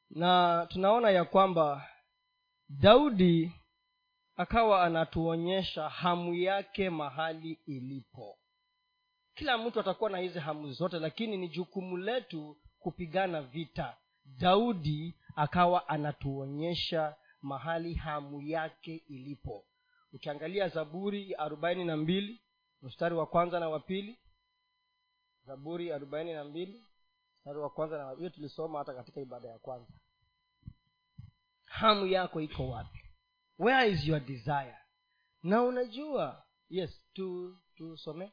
Na 0.10 0.66
tunaona 0.70 1.10
ya 1.10 1.26
kwamba 1.26 1.90
daudi 2.70 3.52
akawa 4.36 4.84
anatuonyesha 4.84 5.90
hamu 5.90 6.34
yake 6.36 6.90
mahali 6.90 7.60
ilipo. 7.66 8.38
Kila 9.34 9.58
mtu 9.58 9.80
atakuwa 9.80 10.10
na 10.10 10.18
hizi 10.18 10.40
hamu 10.40 10.72
zote 10.72 11.00
lakini 11.00 11.38
ni 11.38 11.48
jukumu 11.50 11.98
letu 11.98 12.58
kupigana 12.80 13.42
vita. 13.42 13.98
Daudi 14.26 15.16
akawa 15.36 15.90
anatuonyesha 15.90 17.16
mahali 17.42 17.94
hamu 17.94 18.42
yake 18.42 18.96
ilipo. 19.08 19.66
Ukiangalia 20.14 20.68
zaburi 20.70 21.34
arobaini 21.36 21.86
na 21.86 21.98
mbili 21.98 22.42
mstari 22.82 23.16
wa 23.16 23.26
kwanza 23.26 23.60
na 23.60 23.70
wa 23.70 23.80
pili 23.80 24.20
zaburi 25.48 25.92
arobaini 25.92 26.34
na 26.34 26.44
mbili 26.44 26.84
mstari 27.40 27.60
wa 27.60 27.70
kwanza 27.70 27.98
na 27.98 28.12
hiyo 28.12 28.30
tulisoma 28.30 28.80
hata 28.80 28.94
katika 28.94 29.22
ibada 29.22 29.48
ya 29.50 29.60
kwanza 29.60 29.92
hamu 31.66 32.08
yako 32.08 32.42
iko 32.42 32.70
wapi 32.70 33.00
where 33.60 33.92
is 33.92 34.06
your 34.08 34.20
desire 34.20 34.78
na 35.44 35.64
unajua 35.64 36.44
yes 36.70 37.02
tu 37.14 37.58
tusome 37.76 38.32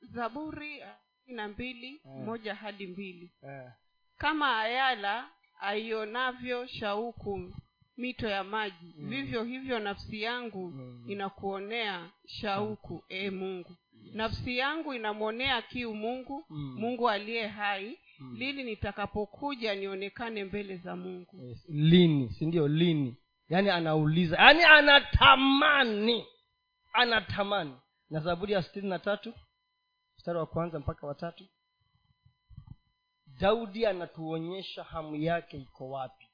zaburi 0.00 0.82
arobaini 0.82 0.98
na 1.26 1.48
mbili 1.48 2.00
yeah. 2.04 2.24
moja 2.24 2.54
hadi 2.54 2.86
mbili 2.86 3.32
yeah. 3.42 3.72
kama 4.16 4.60
ayala 4.60 5.30
aionavyo 5.60 6.66
shauku 6.66 7.52
mito 7.96 8.28
ya 8.28 8.44
maji 8.44 8.94
Mm. 8.96 9.08
vivyo 9.08 9.44
hivyo 9.44 9.78
nafsi 9.78 10.22
yangu 10.22 10.70
Mm. 10.70 11.04
inakuonea 11.10 12.10
shauku 12.26 13.04
e 13.08 13.30
mungu 13.30 13.76
nafsi 14.14 14.58
yangu 14.58 14.94
inamwonea 14.94 15.62
kiu 15.62 15.94
mungu 15.94 16.44
Mm. 16.50 16.74
mungu 16.78 17.08
aliye 17.10 17.46
hai 17.46 17.98
Mm. 18.18 18.34
lini 18.36 18.64
nitakapokuja 18.64 19.74
nionekane 19.74 20.44
mbele 20.44 20.76
za 20.76 20.96
mungu 20.96 21.36
yes. 21.44 21.64
lini 21.68 22.30
si 22.30 22.46
ndio 22.46 22.68
lini 22.68 23.16
yaani 23.48 23.70
anauliza 23.70 24.36
yaani 24.36 24.62
anatamani 24.62 26.26
anatamani 26.92 27.76
na 28.10 28.20
zaburi 28.20 28.52
ya 28.52 28.62
sitini 28.62 28.88
na 28.88 28.98
tatu 28.98 29.34
mstari 30.16 30.38
wa 30.38 30.46
kwanza 30.46 30.78
mpaka 30.78 31.06
watatu 31.06 31.44
daudi 33.40 33.86
anatuonyesha 33.86 34.82
hamu 34.84 35.16
yake 35.16 35.56
iko 35.58 35.88
wapi 35.90 36.26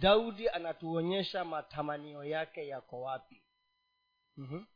daudi 0.00 0.48
anatuonyesha 0.48 1.44
matamanio 1.44 2.24
yake 2.24 2.66
yako 2.66 3.00
wapi 3.00 3.42
mm-hmm. 4.36 4.66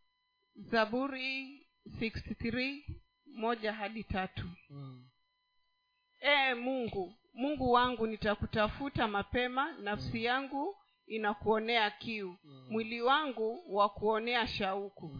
zaburi 0.56 1.59
63 1.86 2.82
moja 3.26 3.72
hadi 3.72 4.04
tatu. 4.04 4.46
Mm. 4.70 5.04
ee 6.22 6.54
mungu 6.54 7.14
mungu 7.34 7.72
wangu 7.72 8.06
nitakutafuta 8.06 9.08
mapema 9.08 9.72
nafsi 9.72 10.24
yangu 10.24 10.76
inakuonea 11.06 11.90
kiu. 11.90 12.36
Mwili 12.70 13.02
wangu 13.02 13.76
wa 13.76 13.88
kuonea 13.88 14.46
shauku. 14.46 15.16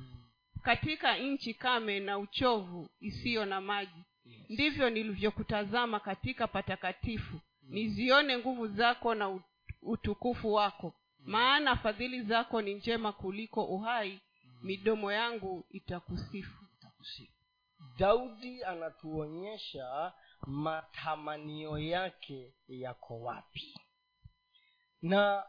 Katika 0.63 1.17
nchi 1.19 1.55
kame 1.55 2.01
na 2.01 2.19
uchovu 2.19 2.89
isiyo 3.01 3.45
na 3.47 3.61
maji. 3.61 4.05
Ndivyo 4.49 4.91
nilivyokutazama 4.91 6.01
katika 6.01 6.47
patakatifu. 6.47 7.41
Nizione 7.63 8.39
nguvu 8.39 8.67
zako 8.69 9.15
na 9.15 9.41
utukufu 9.83 10.53
wako. 10.53 10.93
Maana 11.19 11.77
fadhili 11.77 12.23
zako 12.23 12.63
ni 12.63 12.75
njema 12.75 13.13
kuliko 13.13 13.65
uhai 13.65 14.21
midomo 14.63 15.13
yangu 15.13 15.67
itakusifu. 15.71 16.65
Daudi 17.99 18.65
anatuonyesha 18.65 20.13
matamanio 20.47 21.79
yake 21.79 22.55
yako 22.69 23.21
wapi. 23.21 23.75
Na 25.03 25.47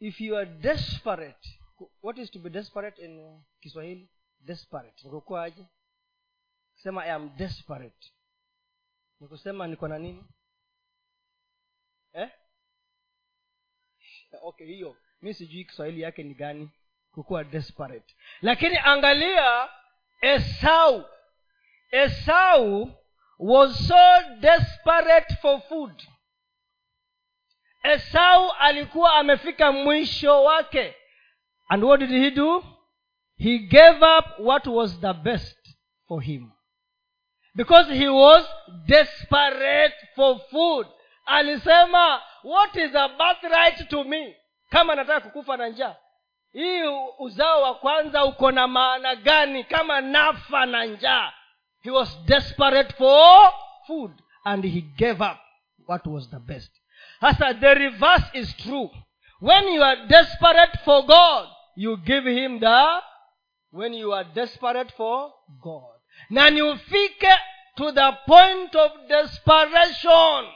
if 0.00 0.20
you 0.20 0.36
are 0.36 0.46
desperate 0.46 1.58
what 2.02 2.18
is 2.18 2.30
to 2.30 2.38
be 2.38 2.50
desperate 2.50 3.04
in 3.04 3.42
kiswahili? 3.60 4.08
Desperate. 4.40 5.04
Nikukuaje? 5.04 5.66
Kusema 6.74 7.04
i 7.06 7.10
am 7.10 7.36
desperate. 7.36 8.12
Nikusema 9.20 9.66
niko 9.66 9.88
na 9.88 9.98
nini? 9.98 10.24
Eh? 12.12 12.30
okay 14.42 14.66
hiyo. 14.66 14.96
Mi 15.22 15.34
sijui 15.34 15.64
kiswahili 15.64 16.00
yake 16.00 16.22
ni 16.22 16.34
gani 16.34 16.70
kukuwa 17.14 17.44
desperate. 17.44 18.14
Lakini 18.42 18.78
angalia 18.78 19.68
esau. 20.20 21.04
Esau 21.90 22.88
was 23.38 23.88
so 23.88 24.22
desperate 24.40 25.34
for 25.42 25.60
food. 25.60 26.02
Esau 27.82 28.50
alikuwa 28.58 29.14
amefika 29.14 29.72
mwisho 29.72 30.44
wake. 30.44 30.94
And 31.68 31.84
what 31.84 32.00
did 32.00 32.10
he 32.10 32.30
do? 32.30 32.64
He 33.36 33.58
gave 33.58 34.02
up 34.18 34.38
what 34.38 34.66
was 34.66 35.00
the 35.00 35.12
best 35.12 35.76
for 36.08 36.22
him. 36.22 36.50
Because 37.54 37.94
he 37.94 38.08
was 38.08 38.48
desperate 38.86 39.94
for 40.14 40.40
food. 40.50 40.86
Alisema 41.26 42.22
what 42.42 42.76
is 42.76 42.94
a 42.94 43.08
birthright 43.08 43.88
to 43.88 44.04
me? 44.04 44.36
Kama 44.70 44.94
nataka 44.94 45.20
kukufa 45.20 45.56
na 45.56 45.68
njaa 45.68 45.96
hii 46.54 46.82
uzao 47.18 47.62
wa 47.62 47.74
kwanza 47.74 48.24
uko 48.24 48.50
na 48.52 48.66
maana 48.66 49.14
gani? 49.16 49.64
Kama 49.64 50.00
nafa 50.00 50.66
na 50.66 50.84
njaa 50.84 51.32
he 51.82 51.90
was 51.90 52.18
desperate 52.24 52.94
for 52.96 53.52
food 53.86 54.10
and 54.44 54.64
he 54.64 54.80
gave 54.80 55.20
up 55.24 55.38
what 55.88 56.06
was 56.06 56.30
the 56.30 56.38
best. 56.38 56.72
Hasa 57.20 57.54
the 57.54 57.74
reverse 57.74 58.24
is 58.32 58.56
true. 58.56 58.90
When 59.40 59.68
you 59.68 59.82
are 59.84 60.06
desperate 60.06 60.78
for 60.84 61.02
god 61.06 61.48
you 61.76 61.96
give 61.96 62.24
him 62.30 62.60
the 62.60 63.00
when 63.72 63.94
you 63.94 64.12
are 64.14 64.24
desperate 64.34 64.92
for 64.96 65.32
god. 65.62 66.00
Na 66.30 66.50
ni 66.50 66.62
ufike 66.62 67.32
to 67.76 67.92
the 67.92 68.12
point 68.26 68.74
of 68.76 68.92
desperation. 69.08 70.46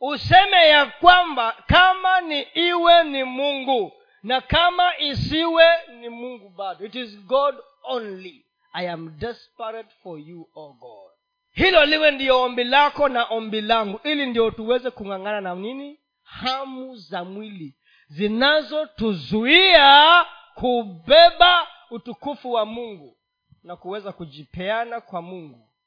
Useme 0.00 0.68
ya 0.68 0.86
kwamba 0.86 1.52
kama 1.66 2.20
ni 2.20 2.40
iwe 2.42 3.04
ni 3.04 3.24
mungu 3.24 3.92
na 4.22 4.40
kama 4.40 4.98
isiwe 4.98 5.64
ni 6.00 6.08
mungu 6.08 6.48
bado. 6.48 6.84
It 6.86 6.94
is 6.94 7.18
god 7.26 7.54
only. 7.84 8.44
I 8.72 8.88
am 8.90 9.18
desperate 9.18 9.88
for 10.02 10.18
you 10.20 10.48
o 10.54 10.72
god. 10.72 11.10
Hilo 11.52 11.84
liwe 11.86 12.10
ndiyo 12.10 12.42
ombi 12.42 12.64
lako 12.64 13.08
na 13.08 13.24
ombi 13.24 13.60
langu. 13.60 14.00
Ili 14.04 14.26
ndio 14.26 14.50
tuweze 14.50 14.90
kung'ang'ana 14.90 15.40
na 15.40 15.54
nini? 15.54 16.00
Hamu 16.22 16.96
za 16.96 17.24
mwili. 17.24 17.74
Zinazotuzuia 18.08 20.24
kubeba 20.54 21.66
utukufu 21.90 22.52
wa 22.52 22.66
mungu 22.66 23.16
na 23.62 23.76
kuweza 23.76 24.12
kujipeana 24.12 25.00
kwa 25.00 25.22
mungu 25.22 25.67